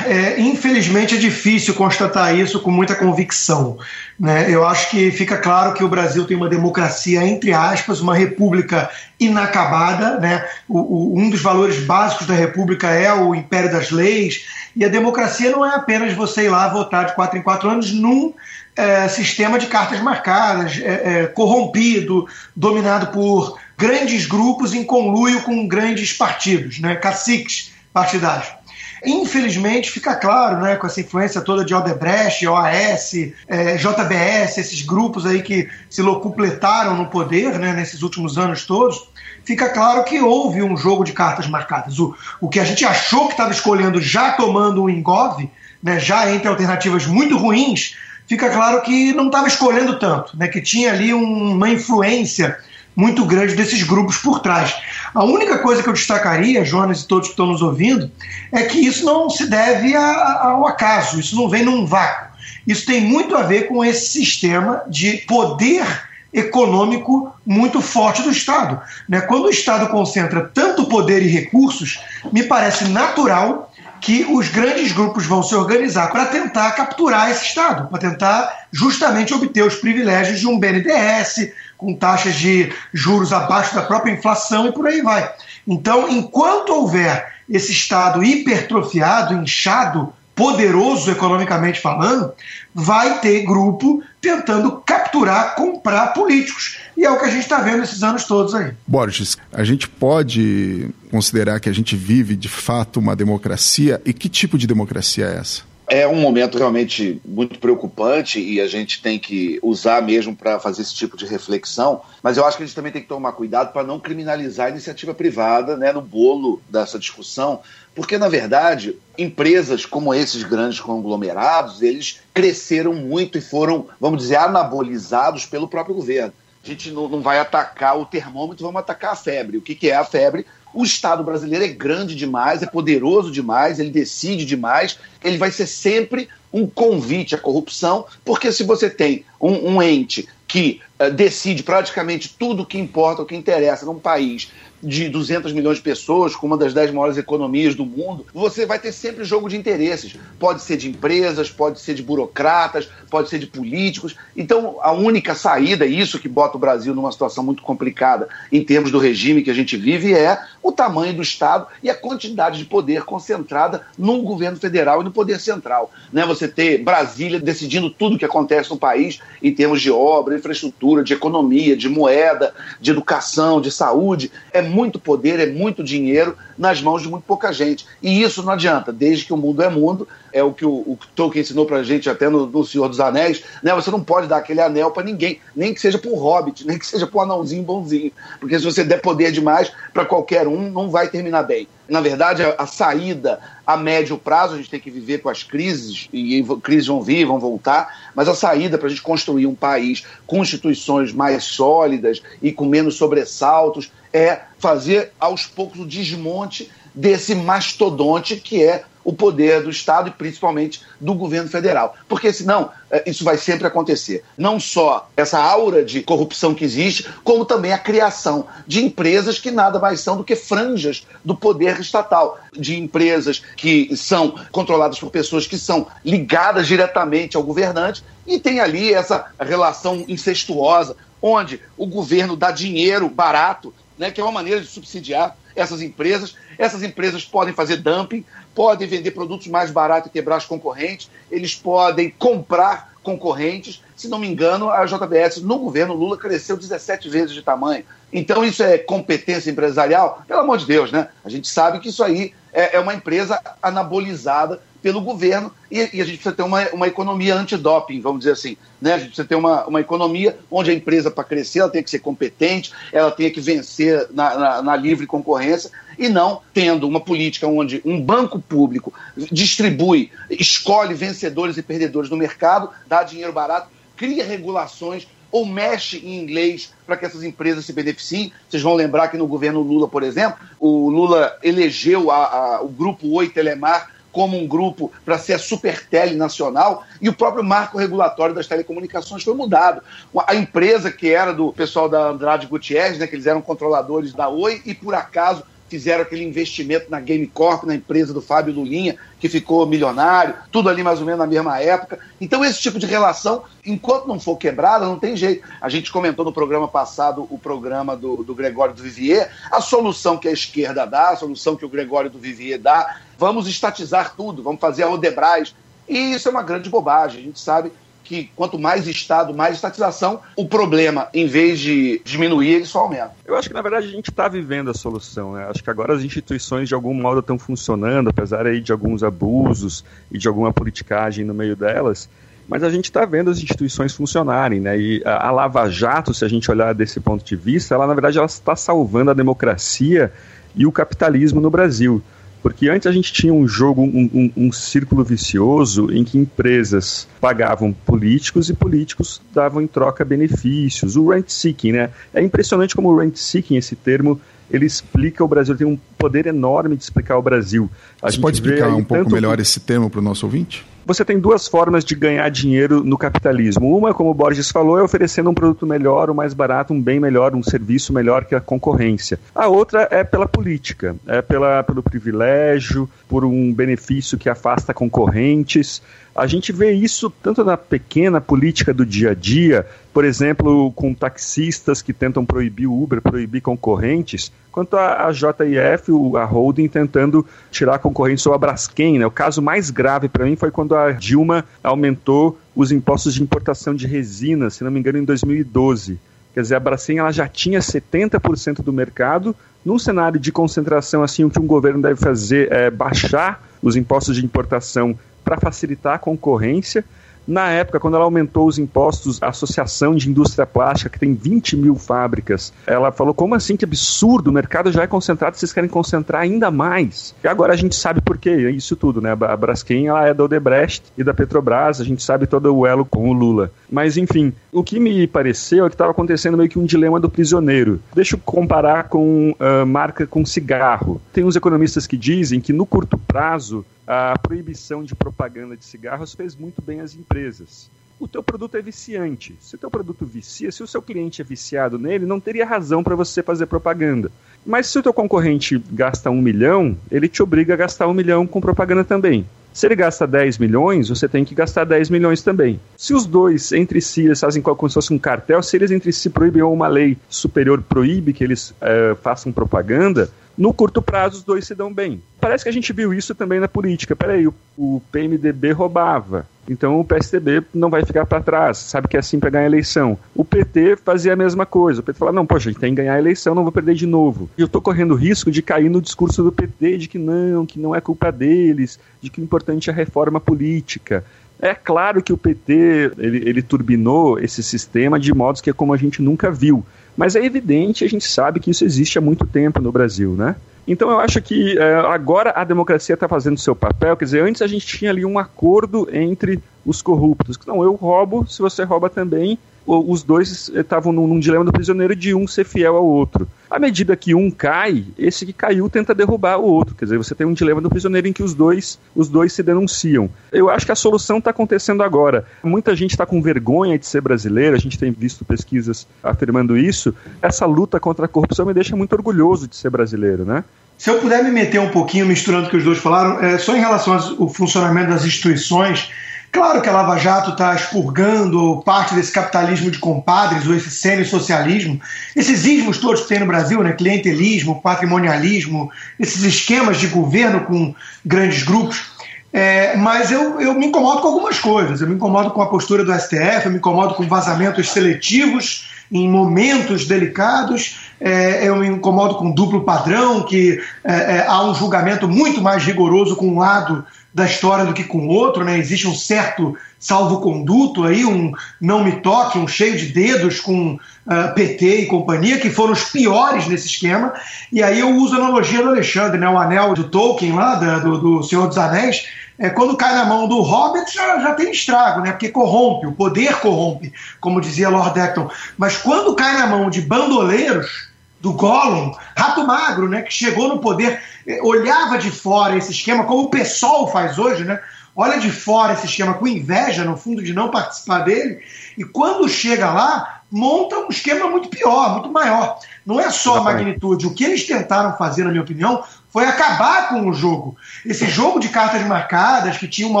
É, 0.06 0.40
infelizmente 0.40 1.14
é 1.14 1.18
difícil 1.18 1.74
constatar 1.74 2.36
isso 2.36 2.60
com 2.60 2.70
muita 2.70 2.94
convicção. 2.94 3.78
Né? 4.18 4.46
Eu 4.48 4.66
acho 4.66 4.90
que 4.90 5.10
fica 5.10 5.38
claro 5.38 5.74
que 5.74 5.84
o 5.84 5.88
Brasil 5.88 6.26
tem 6.26 6.36
uma 6.36 6.48
democracia, 6.48 7.24
entre 7.24 7.52
aspas, 7.52 8.00
uma 8.00 8.14
república 8.14 8.90
inacabada. 9.18 10.18
Né? 10.18 10.44
O, 10.68 10.78
o, 10.78 11.18
um 11.18 11.30
dos 11.30 11.40
valores 11.40 11.78
básicos 11.80 12.26
da 12.26 12.34
república 12.34 12.90
é 12.90 13.12
o 13.12 13.34
império 13.34 13.70
das 13.70 13.90
leis, 13.90 14.44
e 14.74 14.84
a 14.84 14.88
democracia 14.88 15.50
não 15.50 15.64
é 15.64 15.74
apenas 15.74 16.14
você 16.14 16.44
ir 16.44 16.48
lá 16.48 16.68
votar 16.68 17.06
de 17.06 17.14
quatro 17.14 17.38
em 17.38 17.42
quatro 17.42 17.68
anos 17.68 17.92
num 17.92 18.32
é, 18.76 19.08
sistema 19.08 19.58
de 19.58 19.66
cartas 19.66 20.00
marcadas, 20.00 20.80
é, 20.80 21.22
é 21.22 21.26
corrompido, 21.26 22.26
dominado 22.54 23.08
por 23.08 23.58
grandes 23.76 24.26
grupos 24.26 24.74
em 24.74 24.84
conluio 24.84 25.42
com 25.42 25.66
grandes 25.66 26.12
partidos, 26.12 26.78
né? 26.78 26.96
caciques 26.96 27.72
partidários. 27.92 28.59
Infelizmente, 29.04 29.90
fica 29.90 30.14
claro, 30.14 30.60
né, 30.60 30.76
com 30.76 30.86
essa 30.86 31.00
influência 31.00 31.40
toda 31.40 31.64
de 31.64 31.74
Odebrecht, 31.74 32.46
OAS, 32.46 33.12
é, 33.48 33.76
JBS, 33.76 34.58
esses 34.58 34.82
grupos 34.82 35.24
aí 35.24 35.42
que 35.42 35.68
se 35.88 36.02
locupletaram 36.02 36.96
no 36.96 37.06
poder 37.06 37.58
né, 37.58 37.72
nesses 37.72 38.02
últimos 38.02 38.36
anos 38.36 38.66
todos, 38.66 39.08
fica 39.44 39.70
claro 39.70 40.04
que 40.04 40.20
houve 40.20 40.62
um 40.62 40.76
jogo 40.76 41.02
de 41.02 41.12
cartas 41.12 41.46
marcadas. 41.46 41.98
O, 41.98 42.14
o 42.40 42.48
que 42.48 42.60
a 42.60 42.64
gente 42.64 42.84
achou 42.84 43.26
que 43.26 43.32
estava 43.32 43.52
escolhendo 43.52 44.00
já 44.00 44.32
tomando 44.32 44.82
o 44.82 44.90
engove, 44.90 45.50
né, 45.82 45.98
já 45.98 46.30
entre 46.30 46.48
alternativas 46.48 47.06
muito 47.06 47.38
ruins, 47.38 47.96
fica 48.26 48.50
claro 48.50 48.82
que 48.82 49.12
não 49.14 49.26
estava 49.26 49.48
escolhendo 49.48 49.98
tanto, 49.98 50.36
né, 50.36 50.46
que 50.46 50.60
tinha 50.60 50.92
ali 50.92 51.14
um, 51.14 51.54
uma 51.54 51.70
influência 51.70 52.58
muito 53.00 53.24
grande 53.24 53.54
desses 53.54 53.82
grupos 53.82 54.18
por 54.18 54.40
trás. 54.40 54.74
A 55.14 55.24
única 55.24 55.58
coisa 55.58 55.82
que 55.82 55.88
eu 55.88 55.94
destacaria, 55.94 56.64
Jonas 56.64 57.00
e 57.00 57.06
todos 57.06 57.28
que 57.28 57.32
estão 57.32 57.46
nos 57.46 57.62
ouvindo, 57.62 58.10
é 58.52 58.64
que 58.64 58.78
isso 58.78 59.06
não 59.06 59.30
se 59.30 59.48
deve 59.48 59.96
a, 59.96 60.42
ao 60.42 60.66
acaso, 60.66 61.18
isso 61.18 61.34
não 61.34 61.48
vem 61.48 61.64
num 61.64 61.86
vácuo. 61.86 62.28
Isso 62.66 62.84
tem 62.84 63.00
muito 63.00 63.34
a 63.34 63.42
ver 63.42 63.68
com 63.68 63.82
esse 63.82 64.06
sistema 64.06 64.82
de 64.86 65.16
poder 65.26 65.84
econômico 66.32 67.34
muito 67.44 67.80
forte 67.80 68.22
do 68.22 68.30
Estado. 68.30 68.80
Né? 69.08 69.22
Quando 69.22 69.46
o 69.46 69.50
Estado 69.50 69.88
concentra 69.88 70.48
tanto 70.52 70.84
poder 70.84 71.22
e 71.22 71.28
recursos, 71.28 71.98
me 72.30 72.44
parece 72.44 72.84
natural 72.84 73.72
que 74.00 74.24
os 74.24 74.48
grandes 74.48 74.92
grupos 74.92 75.26
vão 75.26 75.42
se 75.42 75.54
organizar 75.54 76.10
para 76.10 76.26
tentar 76.26 76.70
capturar 76.72 77.30
esse 77.30 77.44
Estado, 77.44 77.88
para 77.88 77.98
tentar 77.98 78.66
justamente 78.72 79.34
obter 79.34 79.62
os 79.62 79.74
privilégios 79.74 80.40
de 80.40 80.46
um 80.46 80.58
BNDES, 80.58 81.52
com 81.80 81.94
taxas 81.94 82.34
de 82.34 82.70
juros 82.92 83.32
abaixo 83.32 83.74
da 83.74 83.82
própria 83.82 84.12
inflação 84.12 84.68
e 84.68 84.72
por 84.72 84.86
aí 84.86 85.00
vai. 85.00 85.32
Então, 85.66 86.08
enquanto 86.08 86.70
houver 86.70 87.32
esse 87.48 87.72
Estado 87.72 88.22
hipertrofiado, 88.22 89.34
inchado, 89.34 90.12
poderoso 90.34 91.10
economicamente 91.10 91.80
falando, 91.80 92.32
vai 92.74 93.20
ter 93.20 93.44
grupo 93.44 94.02
tentando 94.20 94.82
capturar, 94.86 95.54
comprar 95.54 96.14
políticos. 96.14 96.78
E 96.96 97.04
é 97.04 97.10
o 97.10 97.18
que 97.18 97.24
a 97.24 97.30
gente 97.30 97.42
está 97.42 97.60
vendo 97.60 97.82
esses 97.82 98.02
anos 98.02 98.24
todos 98.24 98.54
aí. 98.54 98.72
Borges, 98.86 99.36
a 99.52 99.64
gente 99.64 99.88
pode 99.88 100.88
considerar 101.10 101.60
que 101.60 101.68
a 101.68 101.72
gente 101.74 101.96
vive 101.96 102.36
de 102.36 102.48
fato 102.48 103.00
uma 103.00 103.16
democracia? 103.16 104.00
E 104.04 104.12
que 104.12 104.28
tipo 104.28 104.56
de 104.56 104.66
democracia 104.66 105.26
é 105.26 105.36
essa? 105.38 105.69
É 105.90 106.06
um 106.06 106.14
momento 106.14 106.56
realmente 106.56 107.20
muito 107.24 107.58
preocupante 107.58 108.40
e 108.40 108.60
a 108.60 108.68
gente 108.68 109.02
tem 109.02 109.18
que 109.18 109.58
usar 109.60 110.00
mesmo 110.00 110.36
para 110.36 110.60
fazer 110.60 110.82
esse 110.82 110.94
tipo 110.94 111.16
de 111.16 111.26
reflexão. 111.26 112.02
Mas 112.22 112.36
eu 112.36 112.46
acho 112.46 112.56
que 112.56 112.62
a 112.62 112.66
gente 112.66 112.76
também 112.76 112.92
tem 112.92 113.02
que 113.02 113.08
tomar 113.08 113.32
cuidado 113.32 113.72
para 113.72 113.82
não 113.82 113.98
criminalizar 113.98 114.68
a 114.68 114.70
iniciativa 114.70 115.12
privada 115.12 115.76
né, 115.76 115.92
no 115.92 116.00
bolo 116.00 116.62
dessa 116.68 116.96
discussão, 116.96 117.60
porque 117.92 118.16
na 118.16 118.28
verdade 118.28 118.96
empresas 119.18 119.84
como 119.84 120.14
esses 120.14 120.44
grandes 120.44 120.78
conglomerados 120.78 121.82
eles 121.82 122.20
cresceram 122.32 122.94
muito 122.94 123.36
e 123.36 123.40
foram, 123.40 123.88
vamos 124.00 124.22
dizer, 124.22 124.36
anabolizados 124.36 125.44
pelo 125.44 125.66
próprio 125.66 125.96
governo. 125.96 126.32
A 126.62 126.68
gente 126.68 126.90
não, 126.90 127.22
vai 127.22 127.38
atacar 127.38 127.98
o 127.98 128.04
termômetro, 128.04 128.64
vamos 128.64 128.80
atacar 128.80 129.12
a 129.12 129.16
febre. 129.16 129.56
O 129.56 129.62
que 129.62 129.88
é 129.88 129.96
a 129.96 130.04
febre? 130.04 130.46
O 130.72 130.84
Estado 130.84 131.24
brasileiro 131.24 131.64
é 131.64 131.68
grande 131.68 132.14
demais, 132.14 132.62
é 132.62 132.66
poderoso 132.66 133.30
demais, 133.30 133.78
ele 133.78 133.90
decide 133.90 134.44
demais, 134.44 134.98
ele 135.22 135.36
vai 135.36 135.50
ser 135.50 135.66
sempre 135.66 136.28
um 136.52 136.66
convite 136.66 137.34
à 137.34 137.38
corrupção, 137.38 138.06
porque 138.24 138.52
se 138.52 138.64
você 138.64 138.88
tem 138.90 139.24
um, 139.40 139.74
um 139.74 139.82
ente 139.82 140.28
que 140.46 140.80
decide 141.08 141.62
praticamente 141.62 142.34
tudo 142.38 142.62
o 142.62 142.66
que 142.66 142.78
importa, 142.78 143.22
o 143.22 143.26
que 143.26 143.34
interessa 143.34 143.86
num 143.86 143.98
país 143.98 144.50
de 144.82 145.08
200 145.08 145.52
milhões 145.52 145.76
de 145.76 145.82
pessoas, 145.82 146.34
com 146.34 146.46
uma 146.46 146.56
das 146.56 146.72
10 146.72 146.92
maiores 146.92 147.18
economias 147.18 147.74
do 147.74 147.84
mundo, 147.84 148.26
você 148.32 148.64
vai 148.64 148.78
ter 148.78 148.92
sempre 148.92 149.24
jogo 149.24 149.48
de 149.48 149.56
interesses. 149.56 150.16
Pode 150.38 150.62
ser 150.62 150.76
de 150.76 150.88
empresas, 150.88 151.50
pode 151.50 151.80
ser 151.80 151.94
de 151.94 152.02
burocratas, 152.02 152.88
pode 153.10 153.28
ser 153.28 153.38
de 153.38 153.46
políticos. 153.46 154.16
Então, 154.36 154.78
a 154.80 154.92
única 154.92 155.34
saída, 155.34 155.84
isso 155.84 156.18
que 156.18 156.28
bota 156.28 156.56
o 156.56 156.60
Brasil 156.60 156.94
numa 156.94 157.12
situação 157.12 157.44
muito 157.44 157.62
complicada 157.62 158.28
em 158.50 158.64
termos 158.64 158.90
do 158.90 158.98
regime 158.98 159.42
que 159.42 159.50
a 159.50 159.54
gente 159.54 159.76
vive, 159.76 160.14
é 160.14 160.40
o 160.62 160.72
tamanho 160.72 161.14
do 161.14 161.22
Estado 161.22 161.66
e 161.82 161.90
a 161.90 161.94
quantidade 161.94 162.58
de 162.58 162.64
poder 162.64 163.02
concentrada 163.04 163.82
no 163.98 164.22
governo 164.22 164.56
federal 164.58 165.00
e 165.00 165.04
no 165.04 165.10
poder 165.10 165.38
central. 165.40 165.90
Né? 166.12 166.24
Você 166.24 166.48
ter 166.48 166.78
Brasília 166.78 167.38
decidindo 167.38 167.90
tudo 167.90 168.16
o 168.16 168.18
que 168.18 168.24
acontece 168.24 168.70
no 168.70 168.78
país 168.78 169.20
em 169.42 169.52
termos 169.54 169.82
de 169.82 169.90
obra, 169.90 170.36
infraestrutura, 170.36 170.89
de 171.04 171.12
economia, 171.12 171.76
de 171.76 171.88
moeda, 171.88 172.52
de 172.80 172.90
educação, 172.90 173.60
de 173.60 173.70
saúde. 173.70 174.30
É 174.52 174.60
muito 174.60 174.98
poder, 174.98 175.38
é 175.40 175.46
muito 175.46 175.82
dinheiro 175.82 176.36
nas 176.58 176.82
mãos 176.82 177.02
de 177.02 177.08
muito 177.08 177.24
pouca 177.24 177.52
gente. 177.52 177.86
E 178.02 178.22
isso 178.22 178.42
não 178.42 178.52
adianta, 178.52 178.92
desde 178.92 179.24
que 179.24 179.32
o 179.32 179.36
mundo 179.36 179.62
é 179.62 179.68
mundo, 179.70 180.06
é 180.32 180.42
o 180.42 180.52
que 180.52 180.64
o, 180.64 180.70
o 180.70 180.98
Tolkien 181.14 181.42
ensinou 181.42 181.66
pra 181.66 181.82
gente 181.82 182.08
até 182.08 182.28
no, 182.28 182.46
no, 182.46 182.64
Senhor 182.64 182.88
dos 182.88 183.00
Anéis, 183.00 183.42
né? 183.62 183.74
Você 183.74 183.90
não 183.90 184.02
pode 184.02 184.26
dar 184.26 184.38
aquele 184.38 184.60
anel 184.60 184.90
para 184.90 185.02
ninguém, 185.02 185.40
nem 185.54 185.72
que 185.74 185.80
seja 185.80 185.98
para 185.98 186.10
um 186.10 186.16
hobbit, 186.16 186.66
nem 186.66 186.78
que 186.78 186.86
seja 186.86 187.06
para 187.06 187.18
um 187.18 187.22
anãozinho 187.22 187.62
bonzinho. 187.62 188.12
Porque 188.38 188.58
se 188.58 188.64
você 188.64 188.84
der 188.84 189.00
poder 189.00 189.32
demais 189.32 189.72
para 189.92 190.04
qualquer 190.04 190.46
um, 190.46 190.70
não 190.70 190.90
vai 190.90 191.08
terminar 191.08 191.42
bem. 191.42 191.66
Na 191.88 192.00
verdade, 192.00 192.42
a, 192.42 192.54
a, 192.56 192.66
saída 192.66 193.40
a 193.72 193.76
médio 193.76 194.18
prazo, 194.18 194.54
a 194.54 194.56
gente 194.56 194.68
tem 194.68 194.80
que 194.80 194.90
viver 194.90 195.18
com 195.18 195.28
as 195.28 195.44
crises, 195.44 196.08
e 196.12 196.44
crises 196.62 196.88
vão 196.88 197.00
vir, 197.02 197.24
vão 197.24 197.38
voltar, 197.38 198.10
mas 198.14 198.28
a 198.28 198.34
saída 198.34 198.76
para 198.76 198.88
a 198.88 198.90
gente 198.90 199.02
construir 199.02 199.46
um 199.46 199.54
país 199.54 200.04
com 200.26 200.42
instituições 200.42 201.12
mais 201.12 201.44
sólidas 201.44 202.20
e 202.42 202.50
com 202.50 202.66
menos 202.66 202.96
sobressaltos 202.96 203.92
é 204.12 204.40
fazer 204.58 205.12
aos 205.20 205.46
poucos 205.46 205.80
o 205.80 205.86
desmonte 205.86 206.68
desse 206.94 207.34
mastodonte 207.34 208.36
que 208.36 208.62
é 208.62 208.84
o 209.04 209.12
poder 209.12 209.62
do 209.62 209.70
Estado 209.70 210.08
e 210.08 210.12
principalmente 210.12 210.82
do 211.00 211.14
governo 211.14 211.48
federal. 211.48 211.96
Porque 212.08 212.32
senão 212.32 212.70
é, 212.90 213.08
isso 213.08 213.24
vai 213.24 213.38
sempre 213.38 213.66
acontecer. 213.66 214.22
Não 214.36 214.60
só 214.60 215.08
essa 215.16 215.38
aura 215.38 215.84
de 215.84 216.02
corrupção 216.02 216.54
que 216.54 216.64
existe, 216.64 217.08
como 217.24 217.44
também 217.44 217.72
a 217.72 217.78
criação 217.78 218.46
de 218.66 218.84
empresas 218.84 219.38
que 219.38 219.50
nada 219.50 219.78
mais 219.78 220.00
são 220.00 220.16
do 220.16 220.24
que 220.24 220.36
franjas 220.36 221.06
do 221.24 221.34
poder 221.34 221.80
estatal, 221.80 222.38
de 222.52 222.78
empresas 222.78 223.42
que 223.56 223.96
são 223.96 224.34
controladas 224.52 224.98
por 224.98 225.10
pessoas 225.10 225.46
que 225.46 225.58
são 225.58 225.86
ligadas 226.04 226.66
diretamente 226.66 227.36
ao 227.36 227.42
governante 227.42 228.04
e 228.26 228.38
tem 228.38 228.60
ali 228.60 228.92
essa 228.92 229.26
relação 229.40 230.04
incestuosa 230.08 230.96
onde 231.22 231.60
o 231.76 231.86
governo 231.86 232.36
dá 232.36 232.50
dinheiro 232.50 233.08
barato, 233.08 233.74
né, 233.98 234.10
que 234.10 234.20
é 234.20 234.24
uma 234.24 234.32
maneira 234.32 234.60
de 234.60 234.66
subsidiar 234.66 235.36
essas 235.60 235.82
empresas. 235.82 236.34
Essas 236.58 236.82
empresas 236.82 237.24
podem 237.24 237.54
fazer 237.54 237.76
dumping, 237.76 238.24
podem 238.54 238.88
vender 238.88 239.10
produtos 239.12 239.46
mais 239.46 239.70
baratos 239.70 240.08
e 240.08 240.12
quebrar 240.12 240.38
os 240.38 240.46
concorrentes, 240.46 241.10
eles 241.30 241.54
podem 241.54 242.10
comprar 242.10 242.94
concorrentes. 243.02 243.82
Se 243.96 244.08
não 244.08 244.18
me 244.18 244.28
engano, 244.28 244.70
a 244.70 244.84
JBS 244.84 245.42
no 245.42 245.58
governo 245.58 245.94
Lula 245.94 246.16
cresceu 246.16 246.56
17 246.56 247.08
vezes 247.08 247.32
de 247.32 247.42
tamanho. 247.42 247.84
Então, 248.12 248.44
isso 248.44 248.62
é 248.62 248.76
competência 248.76 249.50
empresarial? 249.50 250.22
Pelo 250.26 250.40
amor 250.40 250.58
de 250.58 250.66
Deus, 250.66 250.90
né? 250.90 251.08
A 251.24 251.28
gente 251.28 251.46
sabe 251.46 251.78
que 251.78 251.88
isso 251.88 252.02
aí 252.02 252.34
é, 252.52 252.76
é 252.76 252.80
uma 252.80 252.94
empresa 252.94 253.40
anabolizada 253.62 254.60
pelo 254.82 255.00
governo 255.00 255.52
e, 255.70 255.78
e, 255.78 256.00
a 256.00 256.04
gente 256.04 256.16
precisa 256.16 256.34
ter 256.34 256.42
uma, 256.42 256.68
uma 256.70 256.86
economia 256.86 257.34
antidoping, 257.34 258.00
vamos 258.00 258.20
dizer 258.20 258.32
assim. 258.32 258.56
Né? 258.80 258.94
A 258.94 258.98
gente 258.98 259.08
precisa 259.08 259.28
ter 259.28 259.34
uma, 259.34 259.66
uma 259.66 259.80
economia 259.80 260.36
onde 260.50 260.70
a 260.70 260.74
empresa, 260.74 261.10
para 261.10 261.24
crescer, 261.24 261.60
ela 261.60 261.68
tem 261.68 261.82
que 261.82 261.90
ser 261.90 262.00
competente, 262.00 262.72
ela 262.92 263.10
tem 263.10 263.30
que 263.30 263.40
vencer 263.40 264.06
na, 264.10 264.36
na, 264.36 264.62
na, 264.62 264.76
livre 264.76 265.06
concorrência 265.06 265.70
e 265.98 266.08
não 266.08 266.40
tendo 266.54 266.88
uma 266.88 267.00
política 267.00 267.46
onde 267.46 267.80
um 267.84 268.00
banco 268.00 268.40
público 268.40 268.92
distribui, 269.30 270.10
escolhe 270.30 270.94
vencedores 270.94 271.56
e 271.56 271.62
perdedores 271.62 272.10
no 272.10 272.16
mercado, 272.16 272.70
dá 272.86 273.02
dinheiro 273.02 273.32
barato, 273.32 273.68
cria 273.96 274.24
regulações 274.24 275.06
ou 275.30 275.46
mexe 275.46 275.98
em 275.98 276.18
inglês 276.18 276.72
para 276.86 276.96
que 276.96 277.06
essas 277.06 277.22
empresas 277.22 277.64
se 277.64 277.72
beneficiem. 277.72 278.32
Vocês 278.48 278.62
vão 278.62 278.74
lembrar 278.74 279.08
que 279.08 279.16
no 279.16 279.26
governo 279.26 279.60
Lula, 279.60 279.88
por 279.88 280.02
exemplo, 280.02 280.38
o 280.58 280.90
Lula 280.90 281.38
elegeu 281.42 282.10
a, 282.10 282.16
a, 282.16 282.62
o 282.62 282.68
grupo 282.68 283.08
Oi 283.12 283.28
Telemar 283.28 283.88
como 284.12 284.38
um 284.38 284.46
grupo 284.46 284.92
para 285.04 285.18
ser 285.18 285.34
a 285.34 285.38
Supertele 285.38 286.16
nacional 286.16 286.84
e 287.00 287.08
o 287.08 287.14
próprio 287.14 287.44
marco 287.44 287.78
regulatório 287.78 288.34
das 288.34 288.46
telecomunicações 288.46 289.22
foi 289.22 289.34
mudado. 289.34 289.82
A 290.26 290.34
empresa 290.34 290.90
que 290.90 291.10
era 291.10 291.32
do 291.32 291.52
pessoal 291.52 291.88
da 291.88 292.08
Andrade 292.08 292.46
Gutierrez, 292.46 292.98
né, 292.98 293.06
que 293.06 293.14
eles 293.14 293.26
eram 293.26 293.40
controladores 293.40 294.12
da 294.12 294.28
Oi 294.28 294.62
e 294.64 294.74
por 294.74 294.94
acaso 294.94 295.44
fizeram 295.70 296.02
aquele 296.02 296.24
investimento 296.24 296.90
na 296.90 296.98
Game 296.98 297.26
Corp, 297.28 297.62
na 297.62 297.76
empresa 297.76 298.12
do 298.12 298.20
Fábio 298.20 298.52
Lulinha, 298.52 298.96
que 299.20 299.28
ficou 299.28 299.64
milionário, 299.64 300.34
tudo 300.50 300.68
ali 300.68 300.82
mais 300.82 300.98
ou 300.98 301.06
menos 301.06 301.20
na 301.20 301.26
mesma 301.28 301.60
época. 301.60 302.00
Então, 302.20 302.44
esse 302.44 302.60
tipo 302.60 302.78
de 302.78 302.86
relação, 302.86 303.44
enquanto 303.64 304.08
não 304.08 304.18
for 304.18 304.36
quebrada, 304.36 304.84
não 304.84 304.98
tem 304.98 305.16
jeito. 305.16 305.46
A 305.60 305.68
gente 305.68 305.92
comentou 305.92 306.24
no 306.24 306.32
programa 306.32 306.66
passado 306.66 307.26
o 307.30 307.38
programa 307.38 307.96
do, 307.96 308.24
do 308.24 308.34
Gregório 308.34 308.74
do 308.74 308.82
Vivier, 308.82 309.30
a 309.50 309.60
solução 309.60 310.18
que 310.18 310.26
a 310.26 310.32
esquerda 310.32 310.84
dá, 310.84 311.10
a 311.10 311.16
solução 311.16 311.54
que 311.54 311.64
o 311.64 311.68
Gregório 311.68 312.10
do 312.10 312.18
Vivier 312.18 312.58
dá, 312.58 312.98
vamos 313.20 313.46
estatizar 313.46 314.14
tudo, 314.16 314.42
vamos 314.42 314.58
fazer 314.58 314.84
a 314.84 314.88
Odebrecht. 314.88 315.54
E 315.86 316.14
isso 316.14 316.26
é 316.26 316.30
uma 316.30 316.42
grande 316.42 316.70
bobagem. 316.70 317.20
A 317.20 317.24
gente 317.24 317.38
sabe 317.38 317.70
que 318.02 318.30
quanto 318.34 318.58
mais 318.58 318.88
Estado, 318.88 319.34
mais 319.34 319.56
estatização, 319.56 320.20
o 320.34 320.48
problema, 320.48 321.08
em 321.12 321.26
vez 321.26 321.60
de 321.60 322.00
diminuir, 322.02 322.54
ele 322.54 322.64
só 322.64 322.80
aumenta. 322.80 323.12
Eu 323.26 323.36
acho 323.36 323.48
que, 323.48 323.54
na 323.54 323.60
verdade, 323.60 323.88
a 323.88 323.90
gente 323.90 324.10
está 324.10 324.26
vivendo 324.26 324.70
a 324.70 324.74
solução. 324.74 325.34
Né? 325.34 325.46
Acho 325.50 325.62
que 325.62 325.68
agora 325.68 325.94
as 325.94 326.02
instituições, 326.02 326.66
de 326.66 326.74
algum 326.74 326.94
modo, 326.94 327.20
estão 327.20 327.38
funcionando, 327.38 328.08
apesar 328.08 328.46
aí 328.46 328.60
de 328.60 328.72
alguns 328.72 329.04
abusos 329.04 329.84
e 330.10 330.16
de 330.16 330.26
alguma 330.26 330.50
politicagem 330.50 331.22
no 331.22 331.34
meio 331.34 331.54
delas. 331.54 332.08
Mas 332.48 332.64
a 332.64 332.70
gente 332.70 332.86
está 332.86 333.04
vendo 333.04 333.30
as 333.30 333.38
instituições 333.38 333.94
funcionarem, 333.94 334.60
né? 334.60 334.78
E 334.78 335.02
a, 335.04 335.30
Lava 335.30 335.68
Jato, 335.68 336.14
se 336.14 336.24
a 336.24 336.28
gente 336.28 336.50
olhar 336.50 336.74
desse 336.74 336.98
ponto 336.98 337.22
de 337.22 337.36
vista, 337.36 337.74
ela 337.74 337.86
na 337.86 337.94
verdade 337.94 338.16
ela 338.16 338.26
está 338.26 338.56
salvando 338.56 339.10
a 339.10 339.14
democracia 339.14 340.12
e 340.56 340.66
o 340.66 340.72
capitalismo 340.72 341.40
no 341.40 341.50
Brasil. 341.50 342.02
Porque 342.42 342.68
antes 342.68 342.86
a 342.86 342.92
gente 342.92 343.12
tinha 343.12 343.32
um 343.32 343.46
jogo, 343.46 343.82
um, 343.82 344.10
um, 344.12 344.32
um, 344.46 344.52
círculo 344.52 345.04
vicioso 345.04 345.90
em 345.92 346.04
que 346.04 346.18
empresas 346.18 347.06
pagavam 347.20 347.72
políticos 347.72 348.48
e 348.48 348.54
políticos 348.54 349.20
davam 349.32 349.60
em 349.60 349.66
troca 349.66 350.04
benefícios. 350.04 350.96
O 350.96 351.08
rent 351.10 351.28
seeking, 351.28 351.72
né? 351.72 351.90
É 352.14 352.22
impressionante 352.22 352.74
como 352.74 352.88
o 352.88 352.96
rent 352.96 353.16
seeking, 353.16 353.56
esse 353.56 353.76
termo, 353.76 354.20
ele 354.50 354.66
explica 354.66 355.24
o 355.24 355.28
Brasil, 355.28 355.56
tem 355.56 355.66
um 355.66 355.78
poder 355.96 356.26
enorme 356.26 356.76
de 356.76 356.82
explicar 356.82 357.16
o 357.16 357.22
Brasil. 357.22 357.70
A 358.02 358.10
Você 358.10 358.18
pode 358.18 358.36
explicar 358.36 358.68
um 358.68 358.84
pouco 358.84 359.10
melhor 359.10 359.38
esse 359.40 359.60
termo 359.60 359.88
para 359.88 360.00
o 360.00 360.02
nosso 360.02 360.26
ouvinte? 360.26 360.66
Você 360.86 361.04
tem 361.04 361.20
duas 361.20 361.46
formas 361.46 361.84
de 361.84 361.94
ganhar 361.94 362.28
dinheiro 362.30 362.82
no 362.82 362.98
capitalismo. 362.98 363.76
Uma, 363.76 363.94
como 363.94 364.10
o 364.10 364.14
Borges 364.14 364.50
falou, 364.50 364.78
é 364.78 364.82
oferecendo 364.82 365.30
um 365.30 365.34
produto 365.34 365.66
melhor, 365.66 366.10
um 366.10 366.14
mais 366.14 366.34
barato, 366.34 366.72
um 366.72 366.80
bem 366.80 366.98
melhor, 366.98 367.34
um 367.34 367.42
serviço 367.42 367.92
melhor 367.92 368.24
que 368.24 368.34
a 368.34 368.40
concorrência. 368.40 369.20
A 369.34 369.46
outra 369.46 369.86
é 369.90 370.02
pela 370.02 370.26
política, 370.26 370.96
é 371.06 371.22
pela, 371.22 371.62
pelo 371.62 371.82
privilégio, 371.82 372.88
por 373.10 373.24
um 373.24 373.52
benefício 373.52 374.16
que 374.16 374.28
afasta 374.28 374.72
concorrentes. 374.72 375.82
A 376.14 376.28
gente 376.28 376.52
vê 376.52 376.70
isso 376.70 377.10
tanto 377.10 377.44
na 377.44 377.56
pequena 377.56 378.20
política 378.20 378.72
do 378.72 378.86
dia 378.86 379.10
a 379.10 379.14
dia, 379.14 379.66
por 379.92 380.04
exemplo, 380.04 380.70
com 380.76 380.94
taxistas 380.94 381.82
que 381.82 381.92
tentam 381.92 382.24
proibir 382.24 382.68
o 382.68 382.82
Uber, 382.82 383.02
proibir 383.02 383.40
concorrentes, 383.40 384.30
quanto 384.52 384.76
a, 384.76 385.06
a 385.06 385.12
JIF, 385.12 385.90
a 386.16 386.24
holding, 386.24 386.68
tentando 386.68 387.26
tirar 387.50 387.74
a 387.74 387.78
concorrência 387.80 388.28
ou 388.28 388.34
a 388.34 388.38
Braskem. 388.38 388.96
Né? 388.96 389.06
O 389.06 389.10
caso 389.10 389.42
mais 389.42 389.70
grave 389.70 390.08
para 390.08 390.24
mim 390.24 390.36
foi 390.36 390.52
quando 390.52 390.76
a 390.76 390.92
Dilma 390.92 391.44
aumentou 391.64 392.38
os 392.54 392.70
impostos 392.70 393.14
de 393.14 393.22
importação 393.24 393.74
de 393.74 393.88
resina, 393.88 394.50
se 394.50 394.62
não 394.62 394.70
me 394.70 394.78
engano, 394.78 394.98
em 394.98 395.04
2012. 395.04 395.98
Quer 396.32 396.42
dizer, 396.42 396.54
a 396.54 396.60
Braskem 396.60 396.98
ela 396.98 397.12
já 397.12 397.28
tinha 397.28 397.60
70% 397.60 398.62
do 398.62 398.72
mercado. 398.72 399.34
Num 399.64 399.78
cenário 399.78 400.18
de 400.18 400.32
concentração, 400.32 401.02
assim, 401.02 401.24
o 401.24 401.30
que 401.30 401.38
um 401.38 401.46
governo 401.46 401.82
deve 401.82 401.96
fazer 401.96 402.50
é 402.52 402.70
baixar 402.70 403.42
os 403.62 403.76
impostos 403.76 404.16
de 404.16 404.24
importação 404.24 404.96
para 405.24 405.38
facilitar 405.38 405.94
a 405.94 405.98
concorrência. 405.98 406.84
Na 407.30 407.48
época, 407.48 407.78
quando 407.78 407.94
ela 407.94 408.02
aumentou 408.02 408.48
os 408.48 408.58
impostos, 408.58 409.22
a 409.22 409.28
Associação 409.28 409.94
de 409.94 410.10
Indústria 410.10 410.44
Plástica, 410.44 410.90
que 410.90 410.98
tem 410.98 411.14
20 411.14 411.56
mil 411.56 411.76
fábricas, 411.76 412.52
ela 412.66 412.90
falou: 412.90 413.14
como 413.14 413.36
assim? 413.36 413.56
Que 413.56 413.64
absurdo, 413.64 414.30
o 414.30 414.32
mercado 414.32 414.72
já 414.72 414.82
é 414.82 414.86
concentrado, 414.88 415.36
vocês 415.36 415.52
querem 415.52 415.70
concentrar 415.70 416.22
ainda 416.22 416.50
mais. 416.50 417.14
E 417.22 417.28
agora 417.28 417.52
a 417.52 417.56
gente 417.56 417.76
sabe 417.76 418.00
por 418.00 418.18
quê, 418.18 418.30
é 418.30 418.50
isso 418.50 418.74
tudo, 418.74 419.00
né? 419.00 419.12
A 419.12 419.36
Braskem 419.36 419.86
ela 419.86 420.08
é 420.08 420.12
da 420.12 420.24
Odebrecht 420.24 420.82
e 420.98 421.04
da 421.04 421.14
Petrobras, 421.14 421.80
a 421.80 421.84
gente 421.84 422.02
sabe 422.02 422.26
todo 422.26 422.52
o 422.52 422.66
elo 422.66 422.84
com 422.84 423.08
o 423.08 423.12
Lula. 423.12 423.52
Mas 423.70 423.96
enfim, 423.96 424.32
o 424.52 424.64
que 424.64 424.80
me 424.80 425.06
pareceu 425.06 425.66
é 425.66 425.68
que 425.68 425.74
estava 425.76 425.92
acontecendo 425.92 426.36
meio 426.36 426.50
que 426.50 426.58
um 426.58 426.64
dilema 426.64 426.98
do 426.98 427.08
prisioneiro. 427.08 427.80
Deixa 427.94 428.16
eu 428.16 428.20
comparar 428.24 428.88
com 428.88 429.30
uh, 429.30 429.64
marca 429.64 430.04
com 430.04 430.26
cigarro. 430.26 431.00
Tem 431.12 431.22
uns 431.22 431.36
economistas 431.36 431.86
que 431.86 431.96
dizem 431.96 432.40
que 432.40 432.52
no 432.52 432.66
curto 432.66 432.98
prazo 432.98 433.64
a 433.92 434.16
proibição 434.16 434.84
de 434.84 434.94
propaganda 434.94 435.56
de 435.56 435.64
cigarros 435.64 436.14
fez 436.14 436.36
muito 436.36 436.62
bem 436.62 436.78
às 436.78 436.94
empresas. 436.94 437.68
O 437.98 438.06
teu 438.06 438.22
produto 438.22 438.56
é 438.56 438.62
viciante. 438.62 439.36
Se 439.40 439.56
o 439.56 439.58
teu 439.58 439.68
produto 439.68 440.06
vicia, 440.06 440.52
se 440.52 440.62
o 440.62 440.66
seu 440.66 440.80
cliente 440.80 441.20
é 441.20 441.24
viciado 441.24 441.76
nele, 441.76 442.06
não 442.06 442.20
teria 442.20 442.46
razão 442.46 442.84
para 442.84 442.94
você 442.94 443.20
fazer 443.20 443.46
propaganda. 443.46 444.12
Mas 444.44 444.66
se 444.66 444.78
o 444.78 444.82
teu 444.82 444.92
concorrente 444.92 445.62
gasta 445.70 446.10
um 446.10 446.20
milhão, 446.20 446.76
ele 446.90 447.08
te 447.08 447.22
obriga 447.22 447.54
a 447.54 447.56
gastar 447.56 447.86
um 447.86 447.94
milhão 447.94 448.26
com 448.26 448.40
propaganda 448.40 448.84
também. 448.84 449.26
Se 449.52 449.66
ele 449.66 449.74
gasta 449.74 450.06
10 450.06 450.38
milhões, 450.38 450.88
você 450.88 451.08
tem 451.08 451.24
que 451.24 451.34
gastar 451.34 451.64
10 451.64 451.90
milhões 451.90 452.22
também. 452.22 452.60
Se 452.76 452.94
os 452.94 453.04
dois 453.04 453.52
entre 453.52 453.80
si 453.80 454.02
eles 454.02 454.20
fazem 454.20 454.40
como 454.40 454.68
se 454.68 454.74
fosse 454.74 454.94
um 454.94 454.98
cartel, 454.98 455.42
se 455.42 455.56
eles 455.56 455.70
entre 455.70 455.92
si 455.92 456.08
proíbem 456.08 456.42
ou 456.42 456.52
uma 456.52 456.68
lei 456.68 456.96
superior 457.08 457.60
proíbe 457.60 458.12
que 458.12 458.22
eles 458.22 458.50
uh, 458.50 458.94
façam 459.02 459.32
propaganda, 459.32 460.08
no 460.38 460.54
curto 460.54 460.80
prazo 460.80 461.18
os 461.18 461.22
dois 461.24 461.46
se 461.46 461.54
dão 461.54 461.72
bem. 461.72 462.00
Parece 462.20 462.44
que 462.44 462.48
a 462.48 462.52
gente 462.52 462.72
viu 462.72 462.94
isso 462.94 463.14
também 463.14 463.40
na 463.40 463.48
política. 463.48 463.96
Peraí, 463.96 464.26
o, 464.26 464.34
o 464.56 464.80
PMDB 464.92 465.52
roubava. 465.52 466.26
Então 466.48 466.80
o 466.80 466.84
PSDB 466.84 467.42
não 467.52 467.68
vai 467.68 467.84
ficar 467.84 468.06
para 468.06 468.22
trás, 468.22 468.56
sabe 468.56 468.88
que 468.88 468.96
é 468.96 469.00
assim 469.00 469.20
para 469.20 469.30
ganhar 469.30 469.46
eleição. 469.46 469.98
O 470.14 470.24
PT 470.24 470.76
fazia 470.76 471.12
a 471.12 471.16
mesma 471.16 471.44
coisa. 471.44 471.80
O 471.80 471.82
PT 471.82 471.98
falava: 471.98 472.16
não, 472.16 472.26
poxa, 472.26 472.48
a 472.48 472.52
gente 472.52 472.60
tem 472.60 472.74
que 472.74 472.80
ganhar 472.80 472.94
a 472.94 472.98
eleição, 472.98 473.34
não 473.34 473.42
vou 473.42 473.52
perder 473.52 473.74
de 473.74 473.86
novo. 473.86 474.29
E 474.38 474.40
eu 474.40 474.46
estou 474.46 474.60
correndo 474.60 474.94
risco 474.94 475.30
de 475.30 475.42
cair 475.42 475.68
no 475.68 475.80
discurso 475.80 476.22
do 476.22 476.32
PT 476.32 476.78
de 476.78 476.88
que 476.88 476.98
não, 476.98 477.44
que 477.44 477.58
não 477.58 477.74
é 477.74 477.80
culpa 477.80 478.10
deles, 478.10 478.78
de 479.00 479.10
que 479.10 479.20
o 479.20 479.24
importante 479.24 479.68
é 479.68 479.72
a 479.72 479.76
reforma 479.76 480.20
política. 480.20 481.04
É 481.40 481.54
claro 481.54 482.02
que 482.02 482.12
o 482.12 482.18
PT 482.18 482.92
ele, 482.98 483.28
ele 483.28 483.42
turbinou 483.42 484.18
esse 484.18 484.42
sistema 484.42 484.98
de 485.00 485.12
modos 485.14 485.40
que 485.40 485.50
é 485.50 485.52
como 485.52 485.72
a 485.72 485.76
gente 485.76 486.02
nunca 486.02 486.30
viu. 486.30 486.64
Mas 486.96 487.16
é 487.16 487.24
evidente, 487.24 487.84
a 487.84 487.88
gente 487.88 488.06
sabe 488.06 488.40
que 488.40 488.50
isso 488.50 488.64
existe 488.64 488.98
há 488.98 489.00
muito 489.00 489.26
tempo 489.26 489.60
no 489.60 489.72
Brasil, 489.72 490.12
né? 490.12 490.36
Então 490.68 490.90
eu 490.90 491.00
acho 491.00 491.20
que 491.22 491.58
é, 491.58 491.74
agora 491.74 492.32
a 492.36 492.44
democracia 492.44 492.94
está 492.94 493.08
fazendo 493.08 493.38
seu 493.38 493.56
papel. 493.56 493.96
Quer 493.96 494.04
dizer, 494.04 494.22
antes 494.22 494.42
a 494.42 494.46
gente 494.46 494.66
tinha 494.66 494.90
ali 494.90 495.04
um 495.04 495.18
acordo 495.18 495.88
entre 495.92 496.40
os 496.64 496.82
corruptos. 496.82 497.38
Não, 497.46 497.62
eu 497.62 497.74
roubo, 497.74 498.26
se 498.28 498.42
você 498.42 498.62
rouba 498.62 498.90
também, 498.90 499.38
os 499.78 500.02
dois 500.02 500.50
estavam 500.54 500.92
num, 500.92 501.06
num, 501.06 501.20
dilema 501.20 501.44
do 501.44 501.52
prisioneiro 501.52 501.94
de 501.94 502.14
um 502.14 502.26
ser 502.26 502.44
fiel 502.44 502.76
ao 502.76 502.84
outro. 502.84 503.28
À 503.48 503.58
medida 503.58 503.96
que 503.96 504.14
um 504.14 504.30
cai, 504.30 504.84
esse 504.98 505.24
que 505.26 505.32
caiu 505.32 505.68
tenta 505.68 505.94
derrubar 505.94 506.38
o 506.38 506.44
outro. 506.44 506.74
Quer 506.74 506.86
dizer, 506.86 506.98
você 506.98 507.14
tem 507.14 507.26
um 507.26 507.32
dilema 507.32 507.60
do 507.60 507.70
prisioneiro 507.70 508.08
em 508.08 508.12
que 508.12 508.22
os 508.22 508.34
dois, 508.34 508.78
os 508.94 509.08
dois 509.08 509.32
se 509.32 509.42
denunciam. 509.42 510.08
Eu 510.32 510.50
acho 510.50 510.66
que 510.66 510.72
a 510.72 510.76
solução 510.76 511.18
está 511.18 511.30
acontecendo 511.30 511.82
agora. 511.82 512.24
Muita 512.42 512.74
gente 512.74 512.92
está 512.92 513.06
com 513.06 513.20
vergonha 513.22 513.78
de 513.78 513.86
ser 513.86 514.00
brasileiro, 514.00 514.56
a 514.56 514.58
gente 514.58 514.78
tem 514.78 514.92
visto 514.92 515.24
pesquisas 515.24 515.86
afirmando 516.02 516.56
isso. 516.56 516.94
Essa 517.20 517.46
luta 517.46 517.78
contra 517.78 518.06
a 518.06 518.08
corrupção 518.08 518.46
me 518.46 518.54
deixa 518.54 518.76
muito 518.76 518.92
orgulhoso 518.92 519.46
de 519.46 519.56
ser 519.56 519.70
brasileiro, 519.70 520.24
né? 520.24 520.44
Se 520.80 520.88
eu 520.88 520.98
puder 520.98 521.22
me 521.22 521.30
meter 521.30 521.60
um 521.60 521.68
pouquinho 521.68 522.06
misturando 522.06 522.46
o 522.46 522.50
que 522.50 522.56
os 522.56 522.64
dois 522.64 522.78
falaram, 522.78 523.20
é, 523.20 523.36
só 523.36 523.54
em 523.54 523.60
relação 523.60 523.92
ao 523.92 524.28
funcionamento 524.30 524.88
das 524.88 525.04
instituições, 525.04 525.90
Claro 526.32 526.62
que 526.62 526.68
a 526.68 526.72
Lava 526.72 526.96
Jato 526.96 527.30
está 527.32 527.54
expurgando 527.54 528.62
parte 528.64 528.94
desse 528.94 529.10
capitalismo 529.10 529.70
de 529.70 529.78
compadres, 529.78 530.46
ou 530.46 530.54
esse 530.54 530.70
semi-socialismo, 530.70 531.80
esses 532.14 532.44
ismos 532.44 532.78
todos 532.78 533.02
que 533.02 533.08
tem 533.08 533.18
no 533.18 533.26
Brasil, 533.26 533.62
né? 533.62 533.72
clientelismo, 533.72 534.62
patrimonialismo, 534.62 535.70
esses 535.98 536.22
esquemas 536.22 536.78
de 536.78 536.86
governo 536.86 537.40
com 537.46 537.74
grandes 538.04 538.44
grupos. 538.44 538.92
É, 539.32 539.76
mas 539.76 540.10
eu, 540.10 540.40
eu 540.40 540.54
me 540.54 540.66
incomodo 540.66 541.00
com 541.00 541.08
algumas 541.08 541.38
coisas. 541.38 541.80
Eu 541.80 541.88
me 541.88 541.94
incomodo 541.94 542.30
com 542.30 542.42
a 542.42 542.46
postura 542.46 542.84
do 542.84 542.92
STF, 542.92 543.46
eu 543.46 543.50
me 543.50 543.58
incomodo 543.58 543.94
com 543.94 544.06
vazamentos 544.06 544.70
seletivos 544.70 545.68
em 545.90 546.08
momentos 546.08 546.86
delicados, 546.86 547.80
é, 548.00 548.46
eu 548.46 548.54
me 548.54 548.68
incomodo 548.68 549.16
com 549.16 549.32
duplo 549.32 549.64
padrão, 549.64 550.22
que 550.22 550.60
é, 550.84 550.92
é 550.92 551.26
há 551.26 551.42
um 551.42 551.52
julgamento 551.52 552.08
muito 552.08 552.40
mais 552.40 552.62
rigoroso 552.62 553.16
com 553.16 553.26
um 553.26 553.38
lado 553.38 553.84
da 554.12 554.26
história 554.26 554.64
do 554.64 554.74
que 554.74 554.84
com 554.84 555.06
o 555.06 555.08
outro, 555.08 555.44
né? 555.44 555.56
Existe 555.58 555.86
um 555.86 555.94
certo 555.94 556.56
salvo-conduto 556.78 557.84
aí, 557.84 558.04
um 558.04 558.32
não 558.60 558.82
me 558.82 559.00
toque, 559.00 559.38
um 559.38 559.46
cheio 559.46 559.76
de 559.76 559.86
dedos 559.86 560.40
com 560.40 560.74
uh, 560.74 560.78
ah, 561.06 561.28
PT 561.28 561.82
e 561.82 561.86
companhia, 561.86 562.38
que 562.38 562.50
foram 562.50 562.72
os 562.72 562.84
piores 562.84 563.46
nesse 563.46 563.66
esquema. 563.66 564.12
E 564.52 564.62
aí 564.62 564.80
eu 564.80 564.90
uso 564.96 565.14
a 565.14 565.18
analogia 565.18 565.62
do 565.62 565.68
Alexandre, 565.68 566.18
né? 566.18 566.28
O 566.28 566.38
anel 566.38 566.74
do 566.74 566.84
Tolkien 566.84 567.32
lá, 567.32 567.54
da, 567.54 567.78
do, 567.78 567.98
do 567.98 568.22
Senhor 568.22 568.48
dos 568.48 568.58
Anéis, 568.58 569.06
é, 569.38 569.48
quando 569.48 569.76
cai 569.76 569.94
na 569.94 570.04
mão 570.04 570.28
do 570.28 570.40
Hobbit 570.42 570.92
já, 570.92 571.18
já 571.20 571.34
tem 571.34 571.50
estrago, 571.50 572.00
né? 572.00 572.10
Porque 572.10 572.28
corrompe, 572.28 572.86
o 572.86 572.92
poder 572.92 573.36
corrompe, 573.40 573.92
como 574.20 574.40
dizia 574.40 574.68
Lord 574.68 574.98
Acton. 574.98 575.30
Mas 575.56 575.76
quando 575.76 576.14
cai 576.14 576.36
na 576.36 576.46
mão 576.46 576.68
de 576.68 576.82
bandoleiros, 576.82 577.89
do 578.20 578.32
Gollum, 578.34 578.92
Rato 579.16 579.46
Magro, 579.46 579.88
né, 579.88 580.02
que 580.02 580.12
chegou 580.12 580.48
no 580.48 580.58
poder, 580.58 581.00
eh, 581.26 581.40
olhava 581.42 581.98
de 581.98 582.10
fora 582.10 582.56
esse 582.56 582.70
esquema, 582.70 583.04
como 583.04 583.24
o 583.24 583.30
PSOL 583.30 583.88
faz 583.88 584.18
hoje, 584.18 584.44
né? 584.44 584.60
Olha 584.94 585.18
de 585.18 585.30
fora 585.30 585.72
esse 585.72 585.86
esquema 585.86 586.14
com 586.14 586.26
inveja, 586.26 586.84
no 586.84 586.96
fundo, 586.96 587.22
de 587.22 587.32
não 587.32 587.50
participar 587.50 588.00
dele, 588.00 588.40
e 588.76 588.84
quando 588.84 589.28
chega 589.28 589.70
lá, 589.70 590.20
monta 590.30 590.78
um 590.78 590.88
esquema 590.88 591.28
muito 591.28 591.48
pior, 591.48 591.94
muito 591.94 592.12
maior. 592.12 592.58
Não 592.84 593.00
é 593.00 593.10
só 593.10 593.38
a 593.38 593.42
magnitude. 593.42 594.06
O 594.06 594.14
que 594.14 594.24
eles 594.24 594.46
tentaram 594.46 594.96
fazer, 594.96 595.24
na 595.24 595.30
minha 595.30 595.42
opinião, 595.42 595.82
foi 596.10 596.24
acabar 596.26 596.88
com 596.88 597.08
o 597.08 597.14
jogo. 597.14 597.56
Esse 597.86 598.06
jogo 598.06 598.38
de 598.38 598.48
cartas 598.48 598.82
marcadas, 598.86 599.56
que 599.56 599.68
tinha 599.68 599.88
uma 599.88 600.00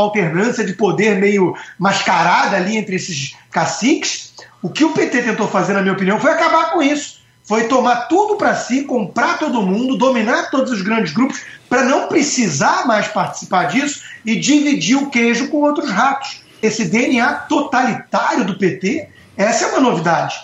alternância 0.00 0.64
de 0.64 0.74
poder 0.74 1.18
meio 1.18 1.54
mascarada 1.78 2.56
ali 2.56 2.76
entre 2.76 2.96
esses 2.96 3.36
caciques, 3.50 4.34
o 4.62 4.68
que 4.68 4.84
o 4.84 4.92
PT 4.92 5.22
tentou 5.22 5.48
fazer, 5.48 5.72
na 5.72 5.80
minha 5.80 5.94
opinião, 5.94 6.20
foi 6.20 6.32
acabar 6.32 6.72
com 6.72 6.82
isso 6.82 7.19
foi 7.50 7.64
tomar 7.64 8.06
tudo 8.06 8.36
para 8.36 8.54
si, 8.54 8.84
comprar 8.84 9.36
todo 9.36 9.60
mundo, 9.60 9.98
dominar 9.98 10.52
todos 10.52 10.70
os 10.70 10.82
grandes 10.82 11.12
grupos, 11.12 11.42
para 11.68 11.82
não 11.82 12.06
precisar 12.06 12.86
mais 12.86 13.08
participar 13.08 13.64
disso 13.64 14.04
e 14.24 14.36
dividir 14.36 14.96
o 14.96 15.10
queijo 15.10 15.48
com 15.48 15.56
outros 15.56 15.90
ratos. 15.90 16.44
Esse 16.62 16.84
DNA 16.84 17.32
totalitário 17.48 18.44
do 18.44 18.56
PT, 18.56 19.08
essa 19.36 19.64
é 19.64 19.68
uma 19.70 19.80
novidade. 19.80 20.36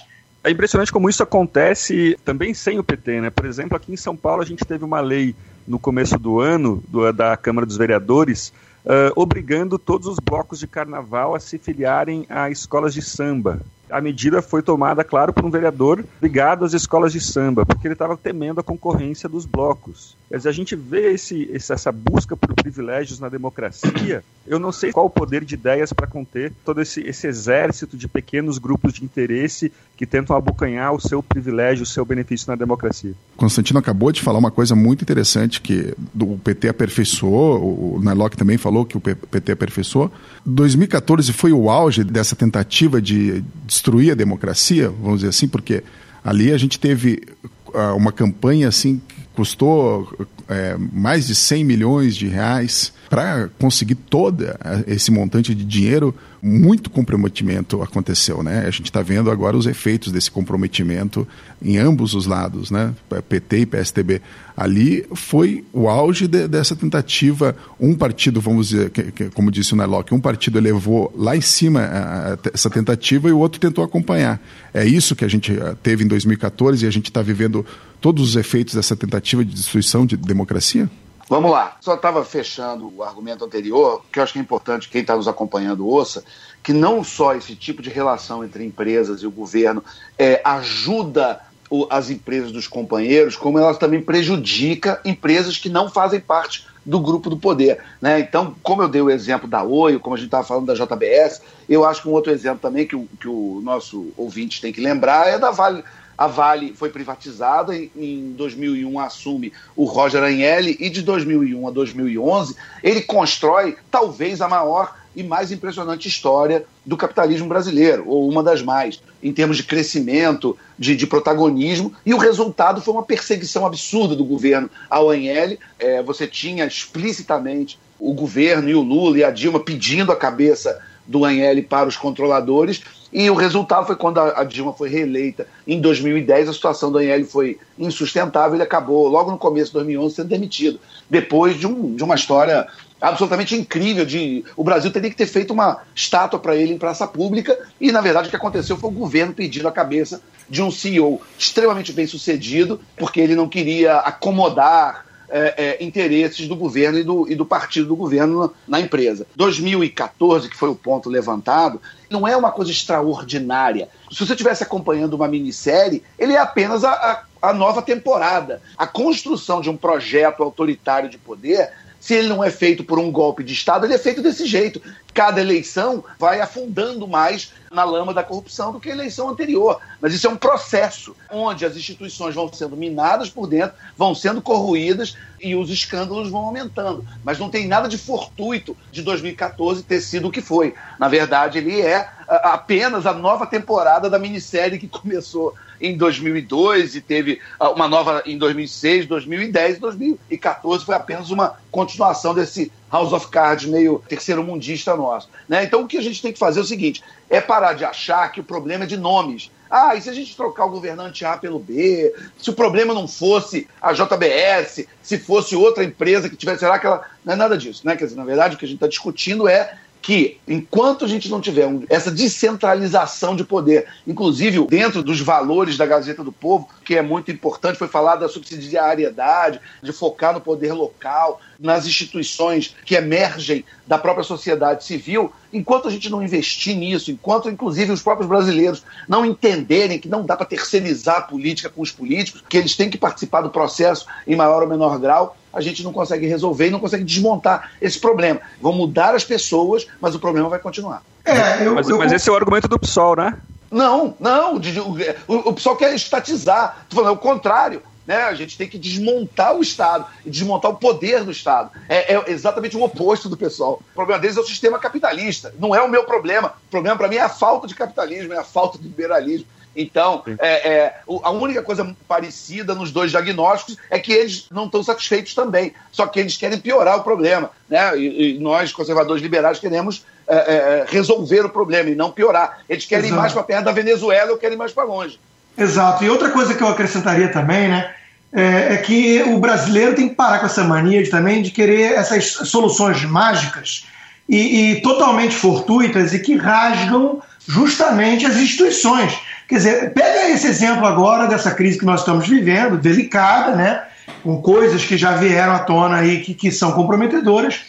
É 0.42 0.50
impressionante 0.50 0.90
como 0.90 1.08
isso 1.08 1.22
acontece 1.22 2.18
também 2.24 2.52
sem 2.52 2.80
o 2.80 2.82
PT, 2.82 3.20
né? 3.20 3.30
Por 3.30 3.46
exemplo, 3.46 3.76
aqui 3.76 3.92
em 3.92 3.96
São 3.96 4.16
Paulo 4.16 4.42
a 4.42 4.44
gente 4.44 4.64
teve 4.64 4.84
uma 4.84 4.98
lei 4.98 5.32
no 5.64 5.78
começo 5.78 6.18
do 6.18 6.40
ano 6.40 6.82
do, 6.88 7.12
da 7.12 7.36
Câmara 7.36 7.64
dos 7.64 7.76
Vereadores 7.76 8.52
uh, 8.84 9.12
obrigando 9.14 9.78
todos 9.78 10.08
os 10.08 10.18
blocos 10.18 10.58
de 10.58 10.66
carnaval 10.66 11.36
a 11.36 11.40
se 11.40 11.56
filiarem 11.56 12.26
a 12.28 12.50
escolas 12.50 12.92
de 12.92 13.02
samba 13.02 13.60
a 13.90 14.00
medida 14.00 14.42
foi 14.42 14.62
tomada, 14.62 15.04
claro, 15.04 15.32
por 15.32 15.44
um 15.44 15.50
vereador 15.50 16.04
ligado 16.20 16.64
às 16.64 16.72
escolas 16.72 17.12
de 17.12 17.20
samba, 17.20 17.64
porque 17.64 17.86
ele 17.86 17.94
estava 17.94 18.16
temendo 18.16 18.60
a 18.60 18.62
concorrência 18.62 19.28
dos 19.28 19.46
blocos. 19.46 20.16
Quer 20.28 20.38
dizer, 20.38 20.48
a 20.48 20.52
gente 20.52 20.74
vê 20.74 21.12
esse, 21.12 21.48
essa 21.52 21.92
busca 21.92 22.36
por 22.36 22.52
privilégios 22.54 23.20
na 23.20 23.28
democracia. 23.28 24.24
Eu 24.46 24.58
não 24.58 24.72
sei 24.72 24.92
qual 24.92 25.06
o 25.06 25.10
poder 25.10 25.44
de 25.44 25.54
ideias 25.54 25.92
para 25.92 26.06
conter 26.06 26.52
todo 26.64 26.80
esse, 26.80 27.00
esse 27.00 27.26
exército 27.26 27.96
de 27.96 28.08
pequenos 28.08 28.58
grupos 28.58 28.92
de 28.92 29.04
interesse 29.04 29.72
que 29.96 30.06
tentam 30.06 30.36
abocanhar 30.36 30.92
o 30.92 31.00
seu 31.00 31.22
privilégio, 31.22 31.84
o 31.84 31.86
seu 31.86 32.04
benefício 32.04 32.50
na 32.50 32.56
democracia. 32.56 33.12
Constantino 33.36 33.78
acabou 33.78 34.10
de 34.12 34.20
falar 34.20 34.38
uma 34.38 34.50
coisa 34.50 34.74
muito 34.74 35.02
interessante 35.02 35.60
que 35.60 35.94
o 36.20 36.38
PT 36.38 36.68
aperfeiçoou, 36.68 37.96
o 37.96 38.00
Nailock 38.02 38.36
também 38.36 38.58
falou 38.58 38.84
que 38.84 38.96
o 38.96 39.00
PT 39.00 39.52
aperfeiçoou. 39.52 40.10
2014 40.44 41.32
foi 41.32 41.52
o 41.52 41.70
auge 41.70 42.04
dessa 42.04 42.36
tentativa 42.36 43.00
de 43.00 43.44
destruir 43.76 44.12
a 44.12 44.14
democracia, 44.14 44.88
vamos 44.88 45.18
dizer 45.20 45.28
assim, 45.28 45.46
porque 45.46 45.82
ali 46.24 46.52
a 46.52 46.58
gente 46.58 46.80
teve 46.80 47.22
uh, 47.68 47.94
uma 47.96 48.10
campanha 48.10 48.68
assim 48.68 49.00
que 49.06 49.22
custou 49.34 50.26
é, 50.48 50.76
mais 50.92 51.26
de 51.26 51.34
100 51.34 51.64
milhões 51.64 52.16
de 52.16 52.26
reais 52.26 52.92
para 53.10 53.50
conseguir 53.58 53.94
todo 53.94 54.46
esse 54.86 55.10
montante 55.10 55.54
de 55.54 55.64
dinheiro, 55.64 56.14
muito 56.46 56.88
comprometimento 56.88 57.82
aconteceu, 57.82 58.40
né? 58.40 58.60
A 58.66 58.70
gente 58.70 58.84
está 58.84 59.02
vendo 59.02 59.32
agora 59.32 59.56
os 59.56 59.66
efeitos 59.66 60.12
desse 60.12 60.30
comprometimento 60.30 61.26
em 61.60 61.76
ambos 61.76 62.14
os 62.14 62.24
lados, 62.24 62.70
né? 62.70 62.94
PT 63.28 63.58
e 63.58 63.66
PSTB. 63.66 64.22
Ali 64.56 65.04
foi 65.12 65.64
o 65.72 65.88
auge 65.88 66.28
de, 66.28 66.46
dessa 66.46 66.76
tentativa. 66.76 67.56
Um 67.80 67.96
partido, 67.96 68.40
vamos 68.40 68.68
dizer, 68.68 68.90
que, 68.90 69.10
que, 69.10 69.24
como 69.30 69.50
disse 69.50 69.74
o 69.74 69.76
Nelok, 69.76 70.14
um 70.14 70.20
partido 70.20 70.56
elevou 70.56 71.12
lá 71.16 71.36
em 71.36 71.40
cima 71.40 71.80
a, 71.80 72.34
a, 72.34 72.38
essa 72.54 72.70
tentativa 72.70 73.28
e 73.28 73.32
o 73.32 73.38
outro 73.38 73.58
tentou 73.58 73.82
acompanhar. 73.82 74.40
É 74.72 74.86
isso 74.86 75.16
que 75.16 75.24
a 75.24 75.28
gente 75.28 75.52
eh, 75.52 75.74
teve 75.82 76.04
em 76.04 76.08
2014 76.08 76.84
e 76.84 76.88
a 76.88 76.92
gente 76.92 77.06
está 77.06 77.22
vivendo 77.22 77.66
todos 78.00 78.22
os 78.22 78.36
efeitos 78.36 78.74
dessa 78.74 78.94
tentativa 78.94 79.44
de 79.44 79.52
destruição 79.52 80.06
de 80.06 80.16
democracia? 80.16 80.88
Vamos 81.28 81.50
lá. 81.50 81.76
Só 81.80 81.94
estava 81.94 82.24
fechando 82.24 82.92
o 82.94 83.02
argumento 83.02 83.44
anterior, 83.44 84.02
que 84.12 84.18
eu 84.18 84.22
acho 84.22 84.32
que 84.32 84.38
é 84.38 84.42
importante 84.42 84.88
quem 84.88 85.00
está 85.00 85.16
nos 85.16 85.26
acompanhando 85.26 85.86
ouça, 85.86 86.24
que 86.62 86.72
não 86.72 87.02
só 87.02 87.34
esse 87.34 87.56
tipo 87.56 87.82
de 87.82 87.90
relação 87.90 88.44
entre 88.44 88.64
empresas 88.64 89.22
e 89.22 89.26
o 89.26 89.30
governo 89.30 89.82
é, 90.16 90.40
ajuda 90.44 91.40
o, 91.68 91.86
as 91.90 92.10
empresas 92.10 92.52
dos 92.52 92.68
companheiros, 92.68 93.36
como 93.36 93.58
elas 93.58 93.76
também 93.76 94.00
prejudica 94.00 95.00
empresas 95.04 95.58
que 95.58 95.68
não 95.68 95.90
fazem 95.90 96.20
parte 96.20 96.66
do 96.84 97.00
grupo 97.00 97.28
do 97.28 97.36
poder. 97.36 97.82
Né? 98.00 98.20
Então, 98.20 98.54
como 98.62 98.82
eu 98.82 98.88
dei 98.88 99.02
o 99.02 99.10
exemplo 99.10 99.48
da 99.48 99.64
Oi, 99.64 99.98
como 99.98 100.14
a 100.14 100.18
gente 100.18 100.26
estava 100.26 100.46
falando 100.46 100.66
da 100.66 100.74
JBS, 100.74 101.42
eu 101.68 101.84
acho 101.84 102.02
que 102.02 102.08
um 102.08 102.12
outro 102.12 102.32
exemplo 102.32 102.60
também 102.60 102.86
que 102.86 102.94
o, 102.94 103.08
que 103.20 103.26
o 103.26 103.60
nosso 103.64 104.12
ouvinte 104.16 104.60
tem 104.60 104.72
que 104.72 104.80
lembrar 104.80 105.26
é 105.26 105.38
da 105.38 105.50
Vale 105.50 105.82
a 106.16 106.26
Vale 106.26 106.74
foi 106.74 106.90
privatizada, 106.90 107.76
em, 107.76 107.90
em 107.96 108.32
2001 108.32 108.98
assume 109.00 109.52
o 109.74 109.84
Roger 109.84 110.22
Agnelli 110.22 110.76
e 110.80 110.88
de 110.88 111.02
2001 111.02 111.68
a 111.68 111.70
2011 111.70 112.56
ele 112.82 113.02
constrói 113.02 113.76
talvez 113.90 114.40
a 114.40 114.48
maior 114.48 114.94
e 115.16 115.22
mais 115.22 115.50
impressionante 115.50 116.06
história 116.06 116.66
do 116.84 116.96
capitalismo 116.96 117.48
brasileiro, 117.48 118.04
ou 118.06 118.28
uma 118.28 118.42
das 118.42 118.60
mais, 118.60 119.00
em 119.22 119.32
termos 119.32 119.56
de 119.56 119.62
crescimento, 119.62 120.56
de, 120.78 120.94
de 120.94 121.06
protagonismo, 121.06 121.94
e 122.04 122.12
o 122.12 122.18
resultado 122.18 122.82
foi 122.82 122.92
uma 122.92 123.02
perseguição 123.02 123.64
absurda 123.64 124.14
do 124.14 124.24
governo 124.24 124.68
ao 124.90 125.10
Agnelli. 125.10 125.58
É, 125.78 126.02
você 126.02 126.26
tinha 126.26 126.66
explicitamente 126.66 127.78
o 127.98 128.12
governo 128.12 128.68
e 128.68 128.74
o 128.74 128.82
Lula 128.82 129.16
e 129.16 129.24
a 129.24 129.30
Dilma 129.30 129.58
pedindo 129.58 130.12
a 130.12 130.16
cabeça 130.16 130.78
do 131.06 131.24
Agnelli 131.24 131.62
para 131.62 131.88
os 131.88 131.96
controladores, 131.96 132.82
e 133.12 133.30
o 133.30 133.34
resultado 133.34 133.86
foi 133.86 133.96
quando 133.96 134.18
a, 134.18 134.44
Dilma 134.44 134.72
foi 134.72 134.88
reeleita 134.88 135.46
em 135.66 135.80
2010, 135.80 136.48
a 136.48 136.52
situação 136.52 136.90
do 136.90 136.98
Agnelli 136.98 137.24
foi 137.24 137.58
insustentável, 137.78 138.54
ele 138.54 138.62
acabou 138.62 139.08
logo 139.08 139.30
no 139.30 139.38
começo 139.38 139.68
de 139.68 139.74
2011 139.74 140.14
sendo 140.14 140.28
demitido, 140.28 140.80
depois 141.08 141.58
de, 141.58 141.66
um, 141.66 141.94
de 141.94 142.02
uma 142.02 142.14
história 142.14 142.66
absolutamente 143.00 143.54
incrível 143.54 144.04
de 144.04 144.44
o 144.56 144.64
Brasil 144.64 144.90
teria 144.90 145.10
que 145.10 145.16
ter 145.16 145.26
feito 145.26 145.52
uma 145.52 145.82
estátua 145.94 146.40
para 146.40 146.56
ele 146.56 146.72
em 146.72 146.78
praça 146.78 147.06
pública 147.06 147.56
e 147.80 147.92
na 147.92 148.00
verdade 148.00 148.28
o 148.28 148.30
que 148.30 148.36
aconteceu 148.36 148.76
foi 148.76 148.90
o 148.90 148.92
governo 148.92 149.34
pedindo 149.34 149.68
a 149.68 149.72
cabeça 149.72 150.22
de 150.48 150.62
um 150.62 150.70
CEO 150.70 151.20
extremamente 151.38 151.92
bem 151.92 152.06
sucedido 152.06 152.80
porque 152.96 153.20
ele 153.20 153.34
não 153.34 153.48
queria 153.48 153.98
acomodar 153.98 155.05
é, 155.28 155.78
é, 155.80 155.84
interesses 155.84 156.48
do 156.48 156.56
governo 156.56 156.98
e 156.98 157.04
do, 157.04 157.30
e 157.30 157.34
do 157.34 157.44
partido 157.44 157.88
do 157.88 157.96
governo 157.96 158.40
na, 158.40 158.78
na 158.78 158.80
empresa. 158.80 159.26
2014, 159.36 160.48
que 160.48 160.56
foi 160.56 160.68
o 160.68 160.74
ponto 160.74 161.08
levantado, 161.08 161.80
não 162.10 162.26
é 162.26 162.36
uma 162.36 162.52
coisa 162.52 162.70
extraordinária. 162.70 163.88
Se 164.10 164.24
você 164.24 164.32
estivesse 164.32 164.62
acompanhando 164.62 165.14
uma 165.14 165.28
minissérie, 165.28 166.02
ele 166.18 166.34
é 166.34 166.38
apenas 166.38 166.84
a, 166.84 166.92
a, 166.92 167.50
a 167.50 167.52
nova 167.52 167.82
temporada. 167.82 168.62
A 168.76 168.86
construção 168.86 169.60
de 169.60 169.70
um 169.70 169.76
projeto 169.76 170.42
autoritário 170.42 171.08
de 171.08 171.18
poder 171.18 171.70
se 171.98 172.14
ele 172.14 172.28
não 172.28 172.44
é 172.44 172.50
feito 172.50 172.84
por 172.84 173.00
um 173.00 173.10
golpe 173.10 173.42
de 173.42 173.52
Estado, 173.52 173.84
ele 173.84 173.94
é 173.94 173.98
feito 173.98 174.22
desse 174.22 174.46
jeito. 174.46 174.80
Cada 175.16 175.40
eleição 175.40 176.04
vai 176.18 176.42
afundando 176.42 177.08
mais 177.08 177.50
na 177.72 177.84
lama 177.84 178.12
da 178.12 178.22
corrupção 178.22 178.70
do 178.70 178.78
que 178.78 178.90
a 178.90 178.92
eleição 178.92 179.30
anterior. 179.30 179.80
Mas 179.98 180.12
isso 180.12 180.26
é 180.26 180.30
um 180.30 180.36
processo 180.36 181.16
onde 181.30 181.64
as 181.64 181.74
instituições 181.74 182.34
vão 182.34 182.52
sendo 182.52 182.76
minadas 182.76 183.30
por 183.30 183.46
dentro, 183.46 183.74
vão 183.96 184.14
sendo 184.14 184.42
corroídas 184.42 185.16
e 185.40 185.56
os 185.56 185.70
escândalos 185.70 186.30
vão 186.30 186.42
aumentando. 186.42 187.02
Mas 187.24 187.38
não 187.38 187.48
tem 187.48 187.66
nada 187.66 187.88
de 187.88 187.96
fortuito 187.96 188.76
de 188.92 189.02
2014 189.02 189.82
ter 189.84 190.02
sido 190.02 190.28
o 190.28 190.30
que 190.30 190.42
foi. 190.42 190.74
Na 190.98 191.08
verdade, 191.08 191.56
ele 191.56 191.80
é 191.80 192.10
apenas 192.28 193.06
a 193.06 193.14
nova 193.14 193.46
temporada 193.46 194.10
da 194.10 194.18
minissérie 194.18 194.78
que 194.78 194.86
começou 194.86 195.54
em 195.80 195.96
2002 195.96 196.94
e 196.94 197.00
teve 197.00 197.40
uma 197.74 197.88
nova 197.88 198.22
em 198.26 198.36
2006, 198.36 199.06
2010 199.06 199.78
2014 199.78 200.84
foi 200.84 200.94
apenas 200.94 201.30
uma 201.30 201.56
continuação 201.70 202.34
desse 202.34 202.72
House 202.90 203.12
of 203.12 203.28
Cards 203.28 203.66
meio 203.66 204.02
terceiro 204.08 204.42
mundista 204.42 204.96
nosso. 204.96 205.28
Né? 205.48 205.64
Então 205.64 205.82
o 205.82 205.86
que 205.86 205.98
a 205.98 206.02
gente 206.02 206.22
tem 206.22 206.32
que 206.32 206.38
fazer 206.38 206.60
é 206.60 206.62
o 206.62 206.66
seguinte: 206.66 207.02
é 207.28 207.40
parar 207.40 207.72
de 207.74 207.84
achar 207.84 208.30
que 208.30 208.40
o 208.40 208.44
problema 208.44 208.84
é 208.84 208.86
de 208.86 208.96
nomes. 208.96 209.50
Ah, 209.70 209.96
e 209.96 210.00
se 210.00 210.08
a 210.08 210.12
gente 210.12 210.36
trocar 210.36 210.64
o 210.66 210.70
governante 210.70 211.24
A 211.24 211.36
pelo 211.36 211.58
B? 211.58 212.14
Se 212.38 212.50
o 212.50 212.52
problema 212.52 212.94
não 212.94 213.08
fosse 213.08 213.66
a 213.82 213.92
JBS, 213.92 214.86
se 215.02 215.18
fosse 215.18 215.56
outra 215.56 215.82
empresa 215.82 216.28
que 216.28 216.36
tivesse, 216.36 216.60
será 216.60 216.78
que 216.78 216.86
ela. 216.86 217.04
Não 217.24 217.32
é 217.32 217.36
nada 217.36 217.58
disso, 217.58 217.82
né? 217.84 217.96
Quer 217.96 218.04
dizer, 218.04 218.16
na 218.16 218.24
verdade, 218.24 218.54
o 218.54 218.58
que 218.58 218.64
a 218.64 218.68
gente 218.68 218.76
está 218.76 218.86
discutindo 218.86 219.48
é 219.48 219.76
que, 220.06 220.38
enquanto 220.46 221.04
a 221.04 221.08
gente 221.08 221.28
não 221.28 221.40
tiver 221.40 221.68
essa 221.88 222.12
descentralização 222.12 223.34
de 223.34 223.42
poder, 223.42 223.88
inclusive 224.06 224.64
dentro 224.68 225.02
dos 225.02 225.20
valores 225.20 225.76
da 225.76 225.84
Gazeta 225.84 226.22
do 226.22 226.30
Povo, 226.30 226.68
que 226.84 226.94
é 226.94 227.02
muito 227.02 227.32
importante, 227.32 227.76
foi 227.76 227.88
falado 227.88 228.20
da 228.20 228.28
subsidiariedade, 228.28 229.60
de 229.82 229.92
focar 229.92 230.32
no 230.32 230.40
poder 230.40 230.74
local, 230.74 231.40
nas 231.58 231.86
instituições 231.86 232.74
que 232.84 232.94
emergem 232.94 233.64
da 233.86 233.98
própria 233.98 234.24
sociedade 234.24 234.84
civil, 234.84 235.32
enquanto 235.52 235.88
a 235.88 235.90
gente 235.90 236.10
não 236.10 236.22
investir 236.22 236.76
nisso, 236.76 237.10
enquanto 237.10 237.48
inclusive 237.48 237.92
os 237.92 238.02
próprios 238.02 238.28
brasileiros 238.28 238.82
não 239.08 239.24
entenderem 239.24 239.98
que 239.98 240.08
não 240.08 240.24
dá 240.24 240.36
para 240.36 240.46
terceirizar 240.46 241.16
a 241.18 241.22
política 241.22 241.68
com 241.68 241.80
os 241.80 241.90
políticos, 241.90 242.42
que 242.48 242.56
eles 242.56 242.76
têm 242.76 242.90
que 242.90 242.98
participar 242.98 243.40
do 243.40 243.50
processo 243.50 244.06
em 244.26 244.36
maior 244.36 244.62
ou 244.62 244.68
menor 244.68 244.98
grau, 244.98 245.36
a 245.52 245.60
gente 245.60 245.82
não 245.82 245.92
consegue 245.92 246.26
resolver 246.26 246.68
e 246.68 246.70
não 246.70 246.80
consegue 246.80 247.04
desmontar 247.04 247.72
esse 247.80 247.98
problema. 247.98 248.40
Vão 248.60 248.72
mudar 248.72 249.14
as 249.14 249.24
pessoas, 249.24 249.86
mas 250.00 250.14
o 250.14 250.18
problema 250.18 250.48
vai 250.48 250.58
continuar. 250.58 251.02
É, 251.24 251.66
eu, 251.66 251.74
mas, 251.74 251.88
eu... 251.88 251.98
mas 251.98 252.12
esse 252.12 252.28
é 252.28 252.32
o 252.32 252.36
argumento 252.36 252.68
do 252.68 252.78
PSOL, 252.78 253.16
né? 253.16 253.38
Não, 253.70 254.14
não. 254.20 254.56
O, 254.56 255.34
o, 255.34 255.48
o 255.48 255.52
PSOL 255.54 255.76
quer 255.76 255.94
estatizar. 255.94 256.78
Estou 256.82 257.02
falando 257.02 257.16
é 257.16 257.18
o 257.18 257.20
contrário. 257.20 257.82
Né? 258.06 258.16
A 258.16 258.34
gente 258.34 258.56
tem 258.56 258.68
que 258.68 258.78
desmontar 258.78 259.54
o 259.56 259.62
Estado 259.62 260.06
e 260.24 260.30
desmontar 260.30 260.70
o 260.70 260.76
poder 260.76 261.24
do 261.24 261.30
Estado. 261.30 261.70
É, 261.88 262.14
é, 262.14 262.24
exatamente 262.30 262.76
o 262.76 262.82
oposto 262.82 263.28
do 263.28 263.36
pessoal. 263.36 263.82
O 263.92 263.94
problema 263.94 264.20
deles 264.20 264.36
é 264.36 264.40
o 264.40 264.46
sistema 264.46 264.78
capitalista. 264.78 265.52
Não 265.58 265.74
é 265.74 265.82
o 265.82 265.88
meu 265.88 266.04
problema. 266.04 266.54
O 266.68 266.70
problema 266.70 266.96
para 266.96 267.08
mim 267.08 267.16
é 267.16 267.22
a 267.22 267.28
falta 267.28 267.66
de 267.66 267.74
capitalismo, 267.74 268.32
é 268.32 268.38
a 268.38 268.44
falta 268.44 268.78
de 268.78 268.84
liberalismo. 268.84 269.46
Então, 269.76 270.22
é, 270.38 270.68
é, 270.70 270.94
a 271.22 271.30
única 271.30 271.62
coisa 271.62 271.94
parecida 272.08 272.74
nos 272.74 272.90
dois 272.90 273.10
diagnósticos 273.10 273.76
é 273.90 273.98
que 273.98 274.10
eles 274.10 274.46
não 274.50 274.64
estão 274.64 274.82
satisfeitos 274.82 275.34
também. 275.34 275.74
Só 275.92 276.06
que 276.06 276.18
eles 276.18 276.36
querem 276.36 276.58
piorar 276.58 276.98
o 276.98 277.02
problema. 277.02 277.50
Né? 277.68 277.98
E, 277.98 278.36
e 278.36 278.38
nós, 278.38 278.72
conservadores 278.72 279.22
liberais, 279.22 279.58
queremos 279.58 280.04
é, 280.26 280.36
é, 280.36 280.54
é 280.54 280.84
resolver 280.88 281.44
o 281.44 281.50
problema 281.50 281.90
e 281.90 281.94
não 281.94 282.10
piorar. 282.10 282.60
Eles 282.68 282.86
querem 282.86 283.06
Exato. 283.06 283.18
ir 283.18 283.20
mais 283.20 283.32
para 283.34 283.42
perto 283.42 283.64
da 283.64 283.72
Venezuela 283.72 284.32
ou 284.32 284.38
querem 284.38 284.54
ir 284.54 284.58
mais 284.58 284.72
para 284.72 284.84
longe. 284.84 285.20
Exato. 285.56 286.04
E 286.04 286.10
outra 286.10 286.30
coisa 286.30 286.54
que 286.54 286.62
eu 286.62 286.68
acrescentaria 286.68 287.28
também, 287.28 287.68
né? 287.68 287.90
É, 288.32 288.74
é 288.74 288.76
que 288.78 289.22
o 289.22 289.38
brasileiro 289.38 289.94
tem 289.94 290.08
que 290.08 290.14
parar 290.14 290.40
com 290.40 290.46
essa 290.46 290.64
mania 290.64 291.02
de, 291.02 291.08
também 291.08 291.42
de 291.42 291.50
querer 291.50 291.92
essas 291.92 292.32
soluções 292.32 293.02
mágicas 293.04 293.86
e, 294.28 294.72
e 294.72 294.80
totalmente 294.82 295.34
fortuitas 295.34 296.12
e 296.12 296.18
que 296.18 296.36
rasgam 296.36 297.22
justamente 297.46 298.26
as 298.26 298.36
instituições. 298.36 299.16
Quer 299.48 299.54
dizer, 299.54 299.94
pega 299.94 300.28
esse 300.30 300.48
exemplo 300.48 300.84
agora 300.84 301.28
dessa 301.28 301.52
crise 301.52 301.78
que 301.78 301.86
nós 301.86 302.00
estamos 302.00 302.28
vivendo, 302.28 302.76
delicada, 302.76 303.54
né? 303.54 303.82
Com 304.22 304.42
coisas 304.42 304.84
que 304.84 304.98
já 304.98 305.12
vieram 305.12 305.54
à 305.54 305.60
tona 305.60 305.98
aí 305.98 306.20
que, 306.20 306.34
que 306.34 306.50
são 306.50 306.72
comprometedoras, 306.72 307.60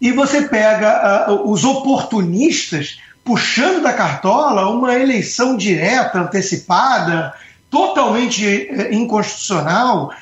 e 0.00 0.10
você 0.10 0.42
pega 0.42 1.30
uh, 1.30 1.50
os 1.50 1.64
oportunistas 1.64 2.98
puxando 3.24 3.82
da 3.82 3.92
cartola 3.92 4.68
uma 4.68 4.94
eleição 4.94 5.56
direta, 5.56 6.20
antecipada, 6.20 7.34
totalmente 7.70 8.44
uh, 8.44 8.94
inconstitucional 8.94 10.12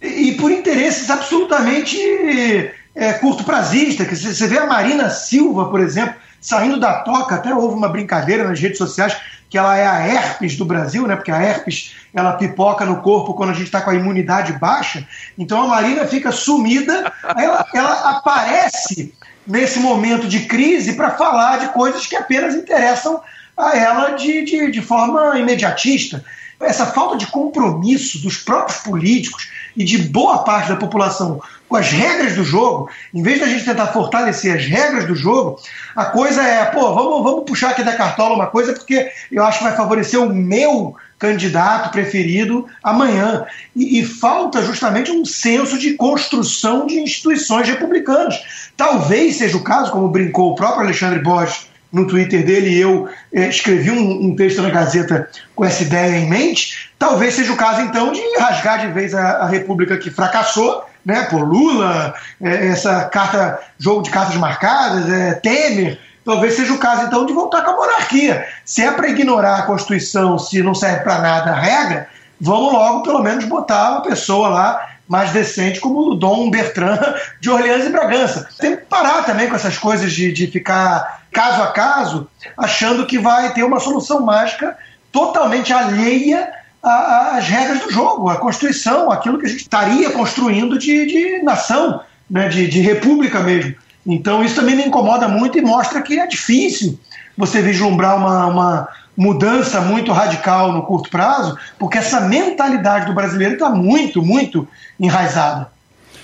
e 0.00 0.32
por 0.32 0.50
interesses 0.50 1.10
absolutamente 1.10 1.96
uh, 1.96 3.20
curto 3.20 3.44
prazista. 3.44 4.04
Você 4.04 4.46
vê 4.46 4.58
a 4.58 4.66
Marina 4.66 5.10
Silva, 5.10 5.68
por 5.68 5.80
exemplo, 5.80 6.14
saindo 6.40 6.80
da 6.80 7.00
toca, 7.00 7.36
até 7.36 7.54
houve 7.54 7.76
uma 7.76 7.88
brincadeira 7.88 8.44
nas 8.48 8.58
redes 8.58 8.78
sociais 8.78 9.16
que 9.50 9.58
ela 9.58 9.76
é 9.76 9.84
a 9.84 10.06
herpes 10.06 10.56
do 10.56 10.64
Brasil, 10.64 11.06
né? 11.08 11.16
Porque 11.16 11.32
a 11.32 11.42
herpes 11.42 11.96
ela 12.14 12.34
pipoca 12.34 12.86
no 12.86 13.02
corpo 13.02 13.34
quando 13.34 13.50
a 13.50 13.52
gente 13.52 13.64
está 13.64 13.80
com 13.80 13.90
a 13.90 13.94
imunidade 13.94 14.52
baixa. 14.52 15.06
Então 15.36 15.62
a 15.62 15.66
Marina 15.66 16.06
fica 16.06 16.30
sumida, 16.30 17.12
ela, 17.36 17.66
ela 17.74 18.10
aparece 18.10 19.12
nesse 19.46 19.78
momento 19.78 20.28
de 20.28 20.40
crise 20.40 20.94
para 20.94 21.12
falar 21.12 21.58
de 21.58 21.68
coisas 21.68 22.06
que 22.06 22.16
apenas 22.16 22.54
interessam 22.54 23.20
a 23.56 23.76
ela 23.76 24.10
de, 24.10 24.44
de, 24.44 24.70
de 24.70 24.80
forma 24.80 25.38
imediatista. 25.38 26.24
Essa 26.60 26.86
falta 26.86 27.16
de 27.16 27.26
compromisso 27.26 28.20
dos 28.20 28.36
próprios 28.36 28.80
políticos 28.80 29.48
e 29.76 29.84
de 29.84 29.98
boa 29.98 30.38
parte 30.38 30.68
da 30.68 30.76
população 30.76 31.40
com 31.68 31.76
as 31.76 31.88
regras 31.88 32.34
do 32.34 32.42
jogo, 32.42 32.90
em 33.14 33.22
vez 33.22 33.38
da 33.38 33.46
gente 33.46 33.64
tentar 33.64 33.86
fortalecer 33.88 34.56
as 34.56 34.66
regras 34.66 35.06
do 35.06 35.14
jogo, 35.14 35.60
a 35.94 36.06
coisa 36.06 36.42
é, 36.42 36.64
pô, 36.64 36.92
vamos, 36.92 37.22
vamos 37.22 37.44
puxar 37.44 37.70
aqui 37.70 37.84
da 37.84 37.96
cartola 37.96 38.34
uma 38.34 38.48
coisa 38.48 38.72
porque 38.72 39.08
eu 39.30 39.44
acho 39.44 39.58
que 39.58 39.64
vai 39.64 39.76
favorecer 39.76 40.20
o 40.20 40.34
meu 40.34 40.96
candidato 41.16 41.92
preferido 41.92 42.66
amanhã. 42.82 43.46
E, 43.76 44.00
e, 44.00 44.04
falta 44.04 44.62
justamente 44.62 45.12
um 45.12 45.24
senso 45.24 45.78
de 45.78 45.92
construção 45.92 46.86
de 46.86 46.98
instituições 46.98 47.68
republicanas. 47.68 48.40
Talvez 48.80 49.36
seja 49.36 49.58
o 49.58 49.62
caso, 49.62 49.92
como 49.92 50.08
brincou 50.08 50.52
o 50.52 50.54
próprio 50.54 50.84
Alexandre 50.84 51.18
Borges 51.18 51.68
no 51.92 52.06
Twitter 52.06 52.42
dele, 52.42 52.70
e 52.70 52.80
eu 52.80 53.10
é, 53.30 53.46
escrevi 53.46 53.90
um, 53.90 54.28
um, 54.28 54.34
texto 54.34 54.62
na 54.62 54.70
Gazeta 54.70 55.28
com 55.54 55.66
essa 55.66 55.82
ideia 55.82 56.16
em 56.16 56.30
mente. 56.30 56.90
Talvez 56.98 57.34
seja 57.34 57.52
o 57.52 57.58
caso, 57.58 57.82
então, 57.82 58.10
de 58.10 58.22
rasgar 58.38 58.80
de 58.80 58.86
vez 58.86 59.14
a, 59.14 59.32
a 59.42 59.46
República 59.46 59.98
que 59.98 60.10
fracassou 60.10 60.82
né, 61.04 61.24
por 61.24 61.42
Lula, 61.42 62.14
é, 62.40 62.68
essa 62.68 63.04
carta, 63.04 63.60
jogo 63.78 64.00
de 64.00 64.08
cartas 64.08 64.36
marcadas, 64.36 65.12
é, 65.12 65.34
Temer, 65.34 66.00
talvez 66.24 66.54
seja 66.54 66.72
o 66.72 66.78
caso 66.78 67.04
então 67.04 67.26
de 67.26 67.34
voltar 67.34 67.60
com 67.60 67.72
a 67.72 67.76
monarquia. 67.76 68.46
Se 68.64 68.82
é 68.82 68.90
para 68.90 69.10
ignorar 69.10 69.56
a 69.56 69.62
Constituição, 69.64 70.38
se 70.38 70.62
não 70.62 70.74
serve 70.74 71.00
para 71.00 71.18
nada 71.18 71.50
a 71.50 71.60
regra, 71.60 72.08
vamos 72.40 72.72
logo 72.72 73.02
pelo 73.02 73.22
menos 73.22 73.44
botar 73.44 73.90
uma 73.90 74.02
pessoa 74.04 74.48
lá 74.48 74.88
mais 75.10 75.32
decente 75.32 75.80
como 75.80 76.12
o 76.12 76.14
Dom 76.14 76.48
Bertrand 76.48 77.16
de 77.40 77.50
Orleans 77.50 77.84
e 77.84 77.90
Bragança. 77.90 78.48
Tem 78.60 78.76
que 78.76 78.84
parar 78.84 79.24
também 79.24 79.48
com 79.48 79.56
essas 79.56 79.76
coisas 79.76 80.12
de, 80.12 80.30
de 80.30 80.46
ficar 80.46 81.22
caso 81.32 81.62
a 81.64 81.72
caso, 81.72 82.28
achando 82.56 83.04
que 83.04 83.18
vai 83.18 83.52
ter 83.52 83.64
uma 83.64 83.80
solução 83.80 84.20
mágica 84.20 84.78
totalmente 85.10 85.72
alheia 85.72 86.48
as 86.80 87.46
regras 87.46 87.80
do 87.80 87.90
jogo, 87.90 88.30
a 88.30 88.36
Constituição, 88.36 89.10
aquilo 89.10 89.38
que 89.38 89.46
a 89.46 89.48
gente 89.48 89.62
estaria 89.62 90.10
construindo 90.12 90.78
de, 90.78 91.04
de 91.04 91.42
nação, 91.42 92.00
né, 92.30 92.48
de, 92.48 92.68
de 92.68 92.80
república 92.80 93.40
mesmo. 93.40 93.74
Então 94.06 94.44
isso 94.44 94.54
também 94.54 94.76
me 94.76 94.86
incomoda 94.86 95.26
muito 95.26 95.58
e 95.58 95.60
mostra 95.60 96.00
que 96.00 96.20
é 96.20 96.26
difícil 96.26 96.98
você 97.36 97.60
vislumbrar 97.60 98.16
uma, 98.16 98.46
uma 98.46 98.88
mudança 99.20 99.82
muito 99.82 100.12
radical 100.12 100.72
no 100.72 100.82
curto 100.82 101.10
prazo, 101.10 101.54
porque 101.78 101.98
essa 101.98 102.22
mentalidade 102.22 103.04
do 103.04 103.12
brasileiro 103.12 103.52
está 103.52 103.68
muito, 103.68 104.22
muito 104.22 104.66
enraizada. 104.98 105.70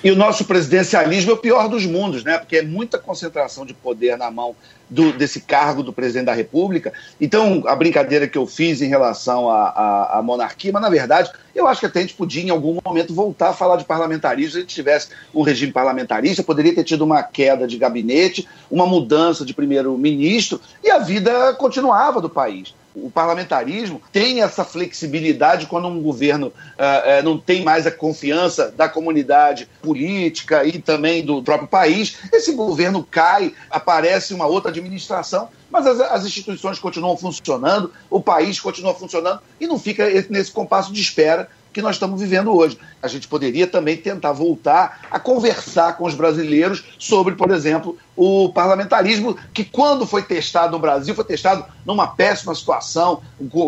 E 0.03 0.11
o 0.11 0.17
nosso 0.17 0.47
presidencialismo 0.47 1.31
é 1.31 1.35
o 1.35 1.37
pior 1.37 1.69
dos 1.69 1.85
mundos, 1.85 2.25
né? 2.25 2.39
Porque 2.39 2.57
é 2.57 2.63
muita 2.63 2.97
concentração 2.97 3.67
de 3.67 3.75
poder 3.75 4.17
na 4.17 4.31
mão 4.31 4.57
do, 4.89 5.13
desse 5.13 5.43
cargo 5.43 5.83
do 5.83 5.93
presidente 5.93 6.25
da 6.27 6.33
República. 6.33 6.91
Então, 7.21 7.65
a 7.67 7.77
brincadeira 7.77 8.27
que 8.27 8.39
eu 8.39 8.47
fiz 8.47 8.81
em 8.81 8.89
relação 8.89 9.51
à, 9.51 10.19
monarquia, 10.25 10.73
mas 10.73 10.81
na 10.81 10.89
verdade, 10.89 11.31
eu 11.55 11.67
acho 11.67 11.81
que 11.81 11.87
até 11.87 11.99
a 11.99 12.03
gente 12.03 12.15
podia 12.15 12.45
em 12.45 12.51
algum 12.51 12.79
momento 12.83 13.13
voltar 13.13 13.51
a 13.51 13.53
falar 13.53 13.77
de 13.77 13.85
parlamentarismo. 13.85 14.53
Se 14.53 14.57
a 14.57 14.61
gente 14.61 14.75
tivesse 14.75 15.09
um 15.35 15.43
regime 15.43 15.73
parlamentarista, 15.73 16.43
poderia 16.43 16.75
ter 16.75 16.85
tido 16.85 17.03
uma 17.03 17.23
queda 17.23 17.67
de 17.67 17.77
gabinete, 17.77 18.49
uma 18.71 18.87
mudança 18.87 19.45
de 19.45 19.53
primeiro-ministro 19.53 20.61
e 20.83 20.91
a 20.91 20.99
vida 20.99 21.53
continuava 21.55 22.23
do 22.23 22.31
país 22.31 22.75
o 22.97 23.11
parlamentarismo 23.11 24.01
tem 24.11 24.41
essa 24.41 24.65
flexibilidade 24.65 25.67
quando 25.67 25.87
um 25.87 26.03
governo 26.03 26.47
uh, 26.49 27.23
não 27.23 27.39
tem 27.39 27.63
mais 27.63 27.87
a 27.87 27.91
confiança 27.91 28.71
da 28.71 28.89
comunidade 28.89 29.69
política 29.83 30.65
e 30.65 30.79
também 30.79 31.25
do 31.25 31.43
próprio 31.43 31.69
país. 31.69 32.17
Esse 32.33 32.53
governo 32.53 33.07
cai, 33.09 33.53
aparece 33.71 34.33
uma 34.33 34.47
outra 34.47 34.71
administração, 34.71 35.51
mas 35.71 35.87
as, 35.87 36.01
as 36.01 36.25
instituições 36.25 36.79
continuam 36.79 37.17
funcionando, 37.17 37.93
o 38.09 38.21
país 38.21 38.59
continua 38.59 38.95
funcionando 38.95 39.41
e 39.61 39.67
não 39.67 39.79
fica 39.79 40.09
nesse 40.31 40.51
compasso 40.51 40.91
de 40.93 41.01
espera 41.01 41.49
que 41.77 41.83
nós 41.83 41.97
estamos 41.97 42.19
vivendo 42.19 42.57
hoje. 42.57 42.79
A 43.03 43.07
gente 43.07 43.29
poderia 43.29 43.67
também 43.67 43.99
tentar 43.99 44.33
voltar 44.33 45.03
a 45.11 45.21
conversar 45.21 45.99
com 45.99 46.07
os 46.07 46.15
brasileiros 46.15 46.83
sobre, 46.99 47.35
por 47.35 47.51
exemplo, 47.51 47.99
o 48.17 48.51
parlamentarismo, 48.51 49.37
que 49.53 49.63
quando 49.63 50.07
foi 50.07 50.23
testado 50.23 50.73
no 50.73 50.79
Brasil, 50.79 51.15
foi 51.15 51.25
testado 51.25 51.67
numa 51.85 52.07
péssima 52.07 52.55
situação, 52.55 53.21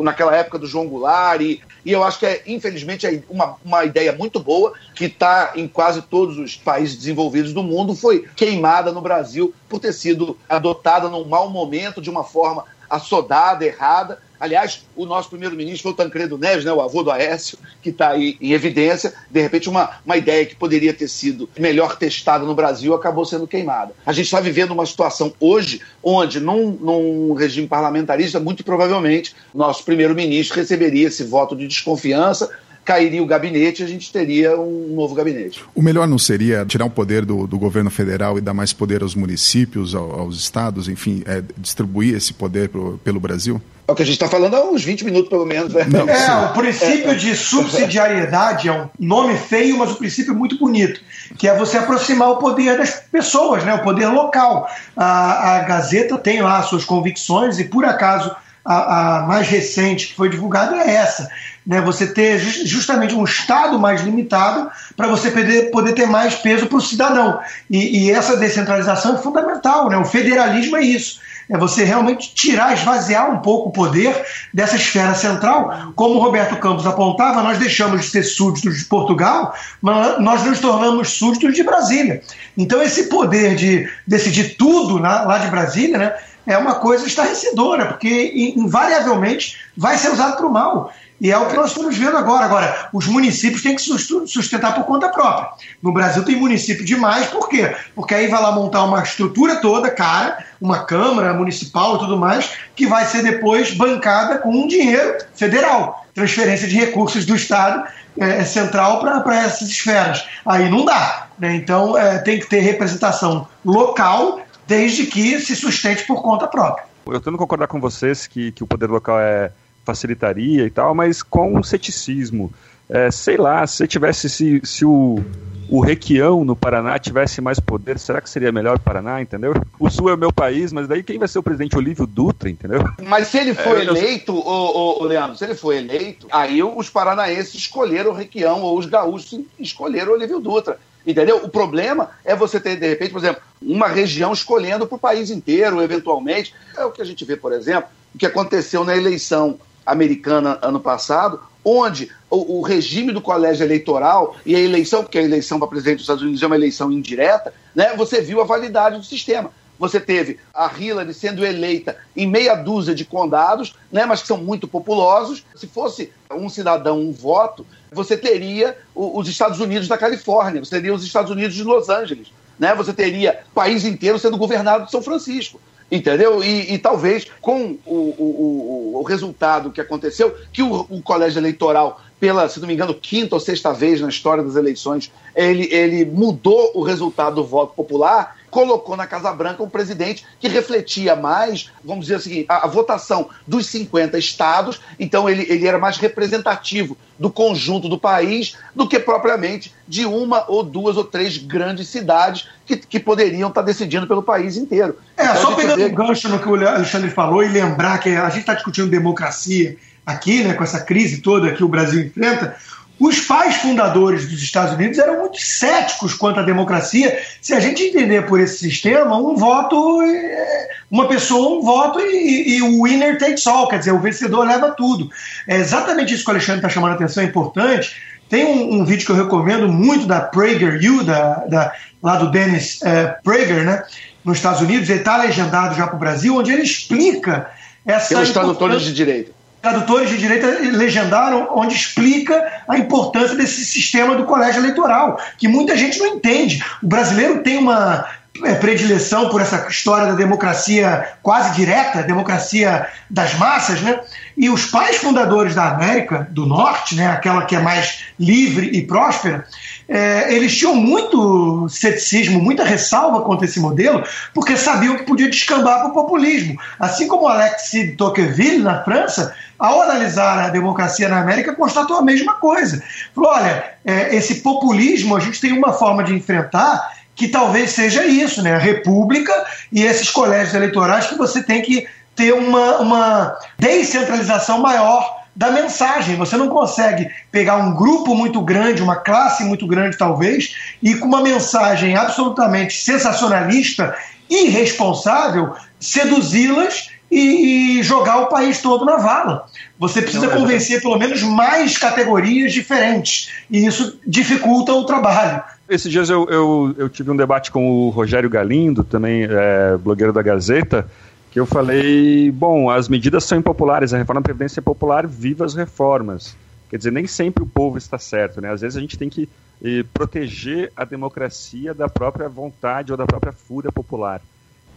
naquela 0.02 0.34
época 0.34 0.58
do 0.58 0.66
João 0.66 0.88
Goulart, 0.88 1.42
e, 1.42 1.60
e 1.84 1.92
eu 1.92 2.02
acho 2.02 2.18
que 2.18 2.24
é, 2.24 2.42
infelizmente, 2.46 3.06
é 3.06 3.22
uma, 3.28 3.56
uma 3.62 3.84
ideia 3.84 4.14
muito 4.14 4.40
boa, 4.40 4.72
que 4.94 5.04
está 5.04 5.52
em 5.54 5.68
quase 5.68 6.00
todos 6.00 6.38
os 6.38 6.56
países 6.56 6.96
desenvolvidos 6.96 7.52
do 7.52 7.62
mundo, 7.62 7.94
foi 7.94 8.26
queimada 8.34 8.90
no 8.90 9.02
Brasil 9.02 9.52
por 9.68 9.80
ter 9.80 9.92
sido 9.92 10.34
adotada 10.48 11.10
num 11.10 11.26
mau 11.26 11.50
momento, 11.50 12.00
de 12.00 12.08
uma 12.08 12.24
forma 12.24 12.64
assodada, 12.88 13.64
errada. 13.64 14.18
Aliás, 14.40 14.86
o 14.94 15.04
nosso 15.04 15.30
primeiro-ministro 15.30 15.82
foi 15.82 15.92
o 15.92 15.94
Tancredo 15.94 16.38
Neves, 16.38 16.64
né, 16.64 16.72
o 16.72 16.80
avô 16.80 17.02
do 17.02 17.10
Aécio, 17.10 17.58
que 17.82 17.90
está 17.90 18.10
aí 18.10 18.36
em 18.40 18.52
evidência. 18.52 19.12
De 19.28 19.40
repente, 19.40 19.68
uma, 19.68 19.90
uma 20.06 20.16
ideia 20.16 20.46
que 20.46 20.54
poderia 20.54 20.94
ter 20.94 21.08
sido 21.08 21.48
melhor 21.58 21.96
testada 21.96 22.44
no 22.44 22.54
Brasil 22.54 22.94
acabou 22.94 23.24
sendo 23.24 23.48
queimada. 23.48 23.92
A 24.06 24.12
gente 24.12 24.26
está 24.26 24.40
vivendo 24.40 24.70
uma 24.70 24.86
situação 24.86 25.32
hoje 25.40 25.80
onde, 26.02 26.38
num, 26.38 26.70
num 26.70 27.34
regime 27.34 27.66
parlamentarista, 27.66 28.38
muito 28.38 28.62
provavelmente, 28.62 29.34
nosso 29.52 29.84
primeiro-ministro 29.84 30.56
receberia 30.56 31.08
esse 31.08 31.24
voto 31.24 31.56
de 31.56 31.66
desconfiança 31.66 32.48
cairia 32.88 33.22
o 33.22 33.26
gabinete 33.26 33.82
e 33.82 33.84
a 33.84 33.86
gente 33.86 34.10
teria 34.10 34.58
um 34.58 34.94
novo 34.94 35.14
gabinete. 35.14 35.62
O 35.74 35.82
melhor 35.82 36.08
não 36.08 36.16
seria 36.16 36.64
tirar 36.64 36.86
o 36.86 36.90
poder 36.90 37.22
do, 37.22 37.46
do 37.46 37.58
governo 37.58 37.90
federal 37.90 38.38
e 38.38 38.40
dar 38.40 38.54
mais 38.54 38.72
poder 38.72 39.02
aos 39.02 39.14
municípios, 39.14 39.94
aos, 39.94 40.14
aos 40.14 40.40
estados, 40.40 40.88
enfim, 40.88 41.22
é, 41.26 41.42
distribuir 41.58 42.14
esse 42.14 42.32
poder 42.32 42.70
pro, 42.70 42.98
pelo 43.04 43.20
Brasil? 43.20 43.60
É 43.86 43.92
o 43.92 43.94
que 43.94 44.02
a 44.02 44.06
gente 44.06 44.14
está 44.14 44.26
falando 44.26 44.54
há 44.54 44.64
uns 44.64 44.82
20 44.82 45.04
minutos, 45.04 45.28
pelo 45.28 45.44
menos. 45.44 45.74
Né? 45.74 45.84
Não, 45.86 46.08
é, 46.08 46.46
o 46.46 46.54
princípio 46.54 47.14
de 47.14 47.36
subsidiariedade 47.36 48.68
é 48.68 48.72
um 48.72 48.88
nome 48.98 49.36
feio, 49.36 49.76
mas 49.76 49.90
o 49.90 49.96
princípio 49.96 50.32
é 50.32 50.34
muito 50.34 50.58
bonito, 50.58 50.98
que 51.36 51.46
é 51.46 51.54
você 51.54 51.76
aproximar 51.76 52.30
o 52.30 52.36
poder 52.38 52.78
das 52.78 52.94
pessoas, 53.12 53.64
né, 53.64 53.74
o 53.74 53.82
poder 53.82 54.06
local. 54.06 54.66
A, 54.96 55.56
a 55.56 55.62
Gazeta 55.64 56.16
tem 56.16 56.40
lá 56.40 56.62
suas 56.62 56.86
convicções 56.86 57.58
e, 57.58 57.64
por 57.64 57.84
acaso, 57.84 58.34
a, 58.64 59.18
a 59.18 59.26
mais 59.26 59.46
recente 59.46 60.08
que 60.08 60.14
foi 60.14 60.30
divulgada 60.30 60.76
é 60.76 60.94
essa 60.94 61.28
né, 61.68 61.82
você 61.82 62.06
ter 62.06 62.38
justamente 62.38 63.14
um 63.14 63.24
Estado 63.24 63.78
mais 63.78 64.00
limitado 64.00 64.70
para 64.96 65.06
você 65.06 65.30
poder, 65.30 65.70
poder 65.70 65.92
ter 65.92 66.06
mais 66.06 66.34
peso 66.34 66.66
para 66.66 66.78
o 66.78 66.80
cidadão. 66.80 67.38
E, 67.68 68.06
e, 68.06 68.10
essa 68.10 68.38
descentralização 68.38 69.16
é 69.16 69.18
fundamental, 69.18 69.90
né? 69.90 69.98
o 69.98 70.04
federalismo 70.06 70.78
é 70.78 70.80
isso. 70.80 71.20
É 71.50 71.58
você 71.58 71.84
realmente 71.84 72.34
tirar, 72.34 72.72
esvaziar 72.72 73.30
um 73.30 73.40
pouco 73.40 73.68
o 73.68 73.72
poder 73.72 74.14
dessa 74.52 74.76
esfera 74.76 75.14
central. 75.14 75.92
Como 75.94 76.14
o 76.14 76.18
Roberto 76.18 76.56
Campos 76.56 76.86
apontava, 76.86 77.42
nós 77.42 77.58
deixamos 77.58 78.02
de 78.02 78.06
ser 78.08 78.22
súditos 78.22 78.78
de 78.78 78.84
Portugal, 78.86 79.54
mas 79.80 80.18
nós 80.20 80.44
nos 80.44 80.60
tornamos 80.60 81.10
súditos 81.10 81.54
de 81.54 81.62
Brasília. 81.62 82.22
Então, 82.56 82.82
esse 82.82 83.04
poder 83.04 83.56
de 83.56 83.88
decidir 84.06 84.56
tudo 84.56 84.98
lá 84.98 85.38
de 85.38 85.48
Brasília 85.48 85.98
né, 85.98 86.14
é 86.46 86.56
uma 86.56 86.76
coisa 86.76 87.06
estarrecedora, 87.06 87.86
porque 87.86 88.52
invariavelmente 88.56 89.56
vai 89.76 89.98
ser 89.98 90.10
usado 90.10 90.36
para 90.36 90.46
o 90.46 90.52
mal. 90.52 90.92
E 91.20 91.30
é 91.32 91.36
o 91.36 91.46
que 91.46 91.56
nós 91.56 91.70
estamos 91.70 91.96
vendo 91.96 92.16
agora. 92.16 92.44
Agora, 92.44 92.88
os 92.92 93.06
municípios 93.06 93.62
têm 93.62 93.74
que 93.74 93.82
sustentar 93.82 94.74
por 94.74 94.84
conta 94.84 95.08
própria. 95.08 95.48
No 95.82 95.92
Brasil 95.92 96.24
tem 96.24 96.36
município 96.36 96.84
demais, 96.84 97.26
por 97.26 97.48
quê? 97.48 97.74
Porque 97.94 98.14
aí 98.14 98.28
vai 98.28 98.40
lá 98.40 98.52
montar 98.52 98.84
uma 98.84 99.02
estrutura 99.02 99.56
toda, 99.56 99.90
cara, 99.90 100.44
uma 100.60 100.84
Câmara 100.84 101.34
municipal 101.34 101.96
e 101.96 101.98
tudo 101.98 102.16
mais, 102.16 102.52
que 102.74 102.86
vai 102.86 103.04
ser 103.04 103.22
depois 103.22 103.72
bancada 103.72 104.38
com 104.38 104.50
um 104.50 104.66
dinheiro 104.66 105.18
federal 105.34 106.06
transferência 106.18 106.66
de 106.66 106.74
recursos 106.74 107.24
do 107.24 107.36
Estado 107.36 107.88
é, 108.18 108.44
central 108.44 109.00
para 109.00 109.36
essas 109.36 109.68
esferas. 109.68 110.26
Aí 110.44 110.68
não 110.68 110.84
dá. 110.84 111.28
Né? 111.38 111.54
Então 111.54 111.96
é, 111.96 112.18
tem 112.18 112.40
que 112.40 112.46
ter 112.46 112.58
representação 112.58 113.46
local, 113.64 114.40
desde 114.66 115.06
que 115.06 115.38
se 115.40 115.54
sustente 115.54 116.04
por 116.06 116.20
conta 116.22 116.46
própria. 116.48 116.84
Eu 117.06 117.20
tendo 117.20 117.38
concordar 117.38 117.68
com 117.68 117.80
vocês 117.80 118.26
que, 118.26 118.52
que 118.52 118.62
o 118.62 118.66
poder 118.66 118.90
local 118.90 119.18
é 119.18 119.50
facilitaria 119.88 120.66
e 120.66 120.70
tal, 120.70 120.94
mas 120.94 121.22
com 121.22 121.56
um 121.56 121.62
ceticismo. 121.62 122.52
É, 122.90 123.10
sei 123.10 123.36
lá, 123.36 123.66
se 123.66 123.86
tivesse, 123.86 124.30
se, 124.30 124.62
se 124.64 124.84
o, 124.84 125.22
o 125.68 125.80
Requião 125.80 126.44
no 126.44 126.56
Paraná 126.56 126.98
tivesse 126.98 127.40
mais 127.40 127.60
poder, 127.60 127.98
será 127.98 128.20
que 128.20 128.30
seria 128.30 128.50
melhor 128.50 128.76
o 128.76 128.80
Paraná, 128.80 129.20
entendeu? 129.20 129.52
O 129.78 129.90
Sul 129.90 130.08
é 130.08 130.14
o 130.14 130.18
meu 130.18 130.32
país, 130.32 130.72
mas 130.72 130.88
daí 130.88 131.02
quem 131.02 131.18
vai 131.18 131.28
ser 131.28 131.38
o 131.38 131.42
presidente? 131.42 131.76
Olívio 131.76 132.06
Dutra, 132.06 132.48
entendeu? 132.48 132.82
Mas 133.02 133.28
se 133.28 133.38
ele 133.38 133.54
for 133.54 133.78
é, 133.78 133.84
eleito, 133.84 134.32
eu... 134.32 134.38
o, 134.38 135.02
o, 135.02 135.04
Leandro, 135.04 135.36
se 135.36 135.44
ele 135.44 135.54
for 135.54 135.74
eleito, 135.74 136.26
aí 136.30 136.62
os 136.62 136.88
paranaenses 136.88 137.54
escolheram 137.54 138.10
o 138.10 138.14
Requião, 138.14 138.62
ou 138.62 138.78
os 138.78 138.86
gaúchos 138.86 139.38
escolheram 139.58 140.12
o 140.12 140.14
Olívio 140.14 140.40
Dutra. 140.40 140.78
Entendeu? 141.06 141.42
O 141.42 141.48
problema 141.48 142.10
é 142.24 142.34
você 142.34 142.60
ter, 142.60 142.76
de 142.76 142.86
repente, 142.86 143.12
por 143.12 143.18
exemplo, 143.18 143.42
uma 143.62 143.88
região 143.88 144.32
escolhendo 144.32 144.86
para 144.86 144.96
o 144.96 144.98
país 144.98 145.30
inteiro, 145.30 145.82
eventualmente. 145.82 146.54
É 146.76 146.84
o 146.84 146.90
que 146.90 147.00
a 147.00 147.04
gente 147.04 147.24
vê, 147.24 147.36
por 147.36 147.52
exemplo, 147.52 147.88
o 148.14 148.18
que 148.18 148.26
aconteceu 148.26 148.84
na 148.84 148.96
eleição 148.96 149.58
americana 149.88 150.58
ano 150.62 150.78
passado, 150.78 151.40
onde 151.64 152.10
o, 152.30 152.58
o, 152.58 152.62
regime 152.62 153.12
do 153.12 153.20
colégio 153.20 153.64
eleitoral 153.64 154.36
e 154.44 154.54
a 154.54 154.60
eleição, 154.60 155.02
porque 155.02 155.18
a 155.18 155.22
eleição 155.22 155.58
para 155.58 155.68
presidente 155.68 155.96
dos 155.96 156.04
Estados 156.04 156.22
Unidos 156.22 156.42
é 156.42 156.46
uma 156.46 156.56
eleição 156.56 156.92
indireta, 156.92 157.52
né, 157.74 157.94
você 157.96 158.20
viu 158.20 158.40
a 158.40 158.44
validade 158.44 158.96
do 158.96 159.04
sistema. 159.04 159.50
Você 159.78 160.00
teve 160.00 160.40
a 160.52 160.68
Hillary 160.76 161.14
sendo 161.14 161.46
eleita 161.46 161.96
em 162.16 162.26
meia 162.26 162.56
dúzia 162.56 162.94
de 162.94 163.04
condados, 163.04 163.76
né, 163.92 164.04
mas 164.04 164.20
que 164.20 164.26
são 164.26 164.38
muito 164.38 164.66
populosos. 164.66 165.44
Se 165.54 165.68
fosse 165.68 166.12
um 166.32 166.48
cidadão, 166.48 166.98
um 167.00 167.12
voto, 167.12 167.64
você 167.92 168.16
teria 168.16 168.76
os 168.94 169.28
Estados 169.28 169.60
Unidos 169.60 169.86
da 169.86 169.96
Califórnia, 169.96 170.64
você 170.64 170.76
teria 170.76 170.92
os 170.92 171.04
Estados 171.04 171.30
Unidos 171.30 171.54
de 171.54 171.62
Los 171.62 171.88
Angeles, 171.88 172.32
né, 172.58 172.74
você 172.74 172.92
teria 172.92 173.40
o 173.52 173.54
país 173.54 173.84
inteiro 173.84 174.18
sendo 174.18 174.36
governado 174.36 174.86
de 174.86 174.90
São 174.90 175.00
Francisco. 175.02 175.60
Entendeu? 175.90 176.44
E, 176.44 176.74
e 176.74 176.78
talvez 176.78 177.26
com 177.40 177.78
o, 177.86 177.94
o, 177.94 178.94
o, 178.94 179.00
o, 179.00 179.02
resultado 179.02 179.70
que 179.70 179.80
aconteceu, 179.80 180.36
que 180.52 180.62
o, 180.62 180.86
o 180.90 181.00
colégio 181.00 181.40
eleitoral, 181.40 182.00
pela, 182.20 182.46
se 182.48 182.60
não 182.60 182.68
me 182.68 182.74
engano, 182.74 182.92
quinta 182.92 183.34
ou 183.34 183.40
sexta 183.40 183.72
vez 183.72 184.00
na 184.00 184.08
história 184.08 184.44
das 184.44 184.54
eleições, 184.54 185.10
ele, 185.34 185.66
ele 185.72 186.04
mudou 186.04 186.72
o 186.74 186.82
resultado 186.82 187.36
do 187.36 187.44
voto 187.44 187.74
popular 187.74 188.36
colocou 188.50 188.96
na 188.96 189.06
Casa 189.06 189.32
Branca 189.32 189.62
um 189.62 189.68
presidente 189.68 190.24
que 190.40 190.48
refletia 190.48 191.14
mais, 191.14 191.70
vamos 191.84 192.06
dizer 192.06 192.16
assim, 192.16 192.44
a, 192.48 192.64
a, 192.64 192.68
votação 192.68 193.28
dos 193.46 193.66
50 193.66 194.18
estados, 194.18 194.80
então 194.98 195.28
ele, 195.28 195.46
ele 195.48 195.66
era 195.66 195.78
mais 195.78 195.96
representativo 195.96 196.96
do 197.18 197.30
conjunto 197.30 197.88
do 197.88 197.98
país 197.98 198.56
do 198.74 198.88
que 198.88 198.98
propriamente 198.98 199.74
de 199.86 200.04
uma 200.06 200.44
ou 200.48 200.62
duas 200.62 200.96
ou 200.96 201.04
três 201.04 201.36
grandes 201.36 201.88
cidades 201.88 202.48
que, 202.64 202.76
que 202.76 203.00
poderiam 203.00 203.48
estar 203.48 203.62
decidindo 203.62 204.06
pelo 204.06 204.22
país 204.22 204.56
inteiro. 204.56 204.98
É, 205.16 205.24
então, 205.24 205.36
só 205.36 205.54
pegando 205.54 205.76
vê... 205.76 205.86
um 205.86 205.94
gancho 205.94 206.28
no 206.28 206.38
que 206.38 206.48
o 206.48 206.54
Alexandre 206.54 207.10
falou 207.10 207.42
e 207.42 207.48
lembrar 207.48 207.98
que 207.98 208.10
a 208.10 208.28
gente 208.28 208.40
está 208.40 208.54
discutindo 208.54 208.88
democracia 208.88 209.76
aqui, 210.06 210.42
né, 210.42 210.54
com 210.54 210.64
essa 210.64 210.80
crise 210.80 211.18
toda 211.18 211.52
que 211.52 211.62
o 211.62 211.68
Brasil 211.68 212.02
enfrenta, 212.02 212.56
os 212.98 213.20
pais 213.20 213.56
fundadores 213.56 214.28
dos 214.28 214.42
Estados 214.42 214.74
Unidos 214.74 214.98
eram 214.98 215.20
muito 215.20 215.40
céticos 215.40 216.14
quanto 216.14 216.40
à 216.40 216.42
democracia. 216.42 217.22
Se 217.40 217.54
a 217.54 217.60
gente 217.60 217.82
entender 217.82 218.26
por 218.26 218.40
esse 218.40 218.58
sistema, 218.58 219.16
um 219.16 219.36
voto, 219.36 220.02
é, 220.02 220.68
uma 220.90 221.06
pessoa, 221.06 221.58
um 221.58 221.62
voto 221.62 222.00
e, 222.00 222.56
e 222.56 222.62
o 222.62 222.82
winner 222.82 223.16
takes 223.16 223.46
all, 223.46 223.68
quer 223.68 223.78
dizer, 223.78 223.92
o 223.92 224.00
vencedor 224.00 224.46
leva 224.46 224.72
tudo. 224.72 225.08
É 225.46 225.56
exatamente 225.56 226.12
isso 226.12 226.24
que 226.24 226.30
o 226.30 226.32
Alexandre 226.32 226.58
está 226.58 226.68
chamando 226.68 226.92
a 226.92 226.94
atenção, 226.96 227.22
é 227.22 227.26
importante. 227.26 227.94
Tem 228.28 228.44
um, 228.44 228.80
um, 228.80 228.84
vídeo 228.84 229.06
que 229.06 229.12
eu 229.12 229.16
recomendo 229.16 229.68
muito 229.68 230.04
da 230.04 230.20
PragerU, 230.20 231.04
da, 231.04 231.44
da, 231.46 231.72
lá 232.02 232.16
do 232.16 232.30
Dennis 232.30 232.80
uh, 232.82 233.22
Prager, 233.22 233.64
né, 233.64 233.84
nos 234.24 234.38
Estados 234.38 234.60
Unidos, 234.60 234.90
ele 234.90 234.98
está 234.98 235.16
legendado 235.16 235.74
já 235.74 235.86
para 235.86 235.96
o 235.96 235.98
Brasil, 235.98 236.36
onde 236.36 236.52
ele 236.52 236.62
explica 236.62 237.48
essa. 237.86 238.08
Pelos 238.08 238.30
tradutores 238.30 238.82
de 238.82 238.92
direito 238.92 239.38
tradutores 239.60 240.10
de 240.10 240.18
direita 240.18 240.46
legendaram, 240.72 241.48
onde 241.52 241.74
explica 241.74 242.62
a 242.68 242.78
importância 242.78 243.36
desse 243.36 243.64
sistema 243.64 244.14
do 244.14 244.24
colégio 244.24 244.60
eleitoral, 244.60 245.20
que 245.36 245.48
muita 245.48 245.76
gente 245.76 245.98
não 245.98 246.06
entende. 246.06 246.62
O 246.82 246.86
brasileiro 246.86 247.42
tem 247.42 247.58
uma 247.58 248.06
é, 248.44 248.54
predileção 248.54 249.28
por 249.28 249.40
essa 249.40 249.66
história 249.68 250.06
da 250.06 250.14
democracia 250.14 251.08
quase 251.22 251.54
direta, 251.54 252.02
democracia 252.02 252.86
das 253.10 253.34
massas, 253.34 253.80
né? 253.80 254.00
E 254.36 254.48
os 254.48 254.66
pais 254.66 254.98
fundadores 254.98 255.54
da 255.54 255.70
América 255.70 256.28
do 256.30 256.46
Norte, 256.46 256.94
né, 256.94 257.08
aquela 257.08 257.44
que 257.44 257.56
é 257.56 257.60
mais 257.60 258.04
livre 258.18 258.70
e 258.72 258.86
próspera, 258.86 259.44
é, 259.88 260.32
eles 260.32 260.56
tinham 260.56 260.76
muito 260.76 261.68
ceticismo, 261.68 262.40
muita 262.40 262.62
ressalva 262.62 263.22
contra 263.22 263.46
esse 263.46 263.58
modelo, 263.58 264.04
porque 264.32 264.56
sabiam 264.56 264.96
que 264.96 265.04
podia 265.04 265.28
descambar 265.28 265.80
para 265.80 265.88
o 265.88 265.94
populismo. 265.94 266.56
Assim 266.78 267.08
como 267.08 267.26
Alexis 267.26 267.70
de 267.70 267.92
Tocqueville, 267.96 268.62
na 268.62 268.84
França, 268.84 269.34
ao 269.58 269.82
analisar 269.82 270.38
a 270.38 270.48
democracia 270.48 271.08
na 271.08 271.20
América, 271.20 271.54
constatou 271.54 271.96
a 271.96 272.02
mesma 272.02 272.34
coisa. 272.34 272.82
Falou: 273.14 273.30
olha, 273.30 273.64
é, 273.84 274.14
esse 274.14 274.36
populismo 274.36 275.16
a 275.16 275.20
gente 275.20 275.40
tem 275.40 275.52
uma 275.52 275.72
forma 275.72 276.04
de 276.04 276.14
enfrentar 276.14 276.96
que 277.14 277.26
talvez 277.26 277.72
seja 277.72 278.04
isso, 278.06 278.42
né? 278.42 278.54
A 278.54 278.58
república 278.58 279.32
e 279.72 279.82
esses 279.82 280.08
colégios 280.08 280.54
eleitorais 280.54 281.08
que 281.08 281.16
você 281.16 281.42
tem 281.42 281.60
que 281.62 281.88
ter 282.14 282.32
uma, 282.32 282.78
uma 282.78 283.36
descentralização 283.58 284.60
maior 284.60 285.18
da 285.34 285.50
mensagem. 285.50 286.16
Você 286.16 286.36
não 286.36 286.48
consegue 286.48 287.10
pegar 287.30 287.56
um 287.56 287.74
grupo 287.74 288.14
muito 288.14 288.40
grande, 288.40 288.82
uma 288.82 288.96
classe 288.96 289.44
muito 289.44 289.66
grande, 289.66 289.96
talvez, 289.96 290.54
e 290.82 290.94
com 290.96 291.06
uma 291.06 291.22
mensagem 291.22 291.96
absolutamente 291.96 292.74
sensacionalista, 292.74 293.96
irresponsável, 294.28 295.54
seduzi-las 295.80 296.90
e, 297.10 297.82
jogar 297.82 298.18
o 298.18 298.26
país 298.26 298.60
todo 298.60 298.84
na 298.84 298.96
vala. 298.96 299.46
Você 299.78 300.02
precisa 300.02 300.26
é 300.26 300.36
convencer 300.36 300.82
pelo 300.82 300.98
menos 300.98 301.22
mais 301.22 301.78
categorias 301.78 302.52
diferentes, 302.52 303.30
e 303.50 303.66
isso 303.66 303.98
dificulta 304.06 304.72
o 304.72 304.84
trabalho. 304.84 305.42
Esses 305.68 305.90
dias 305.90 306.10
eu, 306.10 306.26
eu, 306.28 306.74
eu 306.78 306.88
tive 306.88 307.10
um 307.10 307.16
debate 307.16 307.50
com 307.50 307.66
o 307.66 307.90
Rogério 307.90 308.28
Galindo, 308.28 308.82
também 308.84 309.24
é, 309.24 309.76
blogueiro 309.76 310.12
da 310.12 310.22
Gazeta, 310.22 310.88
que 311.30 311.38
que 311.38 311.40
eu 311.40 311.46
falei, 311.46 312.32
bom, 312.32 312.68
as 312.68 312.88
medidas 312.88 313.22
são 313.22 313.38
impopulares, 313.38 313.94
a 313.94 313.98
reforma 313.98 314.20
da 314.20 314.24
Previdência 314.24 314.58
é 314.58 314.62
popular, 314.62 315.06
viva 315.06 315.44
as 315.44 315.54
reformas. 315.54 316.36
Quer 316.68 316.78
dizer, 316.78 316.90
nem 316.90 317.06
sempre 317.06 317.44
o 317.44 317.46
povo 317.46 317.78
está 317.78 317.96
certo, 317.96 318.40
né? 318.40 318.50
Às 318.50 318.60
vezes 318.60 318.76
a 318.76 318.80
gente 318.80 318.98
tem 318.98 319.08
que 319.08 319.28
eh, 319.62 319.84
proteger 319.94 320.72
a 320.76 320.84
democracia 320.84 321.72
da 321.72 321.88
própria 321.88 322.28
vontade 322.28 322.90
ou 322.90 322.98
da 322.98 323.06
própria 323.06 323.32
fúria 323.32 323.70
popular. 323.70 324.20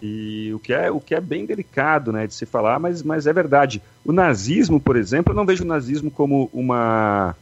E 0.02 0.52
o 0.54 0.60
que 0.60 0.74
é, 0.74 0.90
o 0.90 1.00
que 1.00 1.14
é 1.14 1.22
bem 1.22 1.46
delicado 1.46 2.12
né, 2.12 2.26
de 2.26 2.34
se 2.34 2.46
falar, 2.46 2.80
mas, 2.80 3.04
mas 3.04 3.28
é 3.28 3.34
verdade. 3.34 3.82
O 4.04 4.12
nazismo, 4.12 4.80
por 4.80 4.96
exemplo, 4.96 5.32
eu 5.32 5.36
não 5.36 5.46
vejo 5.46 5.64
o 5.64 5.68
nazismo 5.68 6.10
como 6.10 6.50
uma 6.52 7.36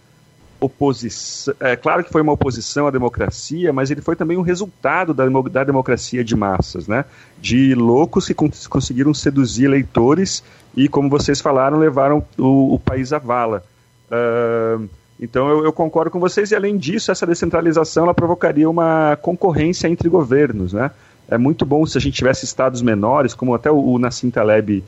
oposição. 0.60 1.54
É 1.60 1.76
claro 1.76 2.04
que 2.04 2.12
foi 2.12 2.22
uma 2.22 2.34
oposição 2.34 2.86
à 2.86 2.91
democracia, 2.91 3.72
mas 3.72 3.89
ele 3.89 4.02
foi 4.02 4.15
também 4.15 4.38
um 4.38 4.41
resultado 4.41 5.13
da, 5.13 5.26
da 5.28 5.63
democracia 5.63 6.24
de 6.24 6.36
massas, 6.36 6.88
né? 6.88 7.06
De 7.39 7.74
loucos 7.74 8.28
que 8.28 8.34
cons 8.34 8.67
conseguiram 8.67 9.13
seduzir 9.13 9.65
eleitores 9.65 10.43
e, 10.76 10.89
como 10.89 11.10
vocês 11.10 11.39
falaram, 11.39 11.80
levaram 11.80 12.24
o, 12.38 12.74
o 12.74 12.80
país 12.80 13.13
à 13.13 13.19
vala. 13.19 13.63
Uh, 14.12 14.89
então 15.19 15.50
eu, 15.50 15.65
eu, 15.65 15.74
concordo 15.74 16.10
com 16.10 16.19
vocês 16.19 16.52
e 16.52 16.56
além 16.56 16.78
disso 16.78 17.12
essa 17.12 17.28
descentralização 17.28 18.06
ela 18.06 18.13
provocaria 18.13 18.69
uma 18.69 19.17
concorrência 19.22 19.88
entre 19.88 20.10
governos, 20.10 20.74
né? 20.74 20.91
É 21.30 21.38
muito 21.38 21.65
bom 21.65 21.86
se 21.86 21.98
a 21.98 22.02
gente 22.02 22.15
tivesse 22.15 22.46
estados 22.46 22.82
menores, 22.82 23.34
como 23.34 23.54
até 23.54 23.70
o, 23.70 23.80
o 23.80 24.00
Nassim 24.00 24.30
Taleb 24.30 24.84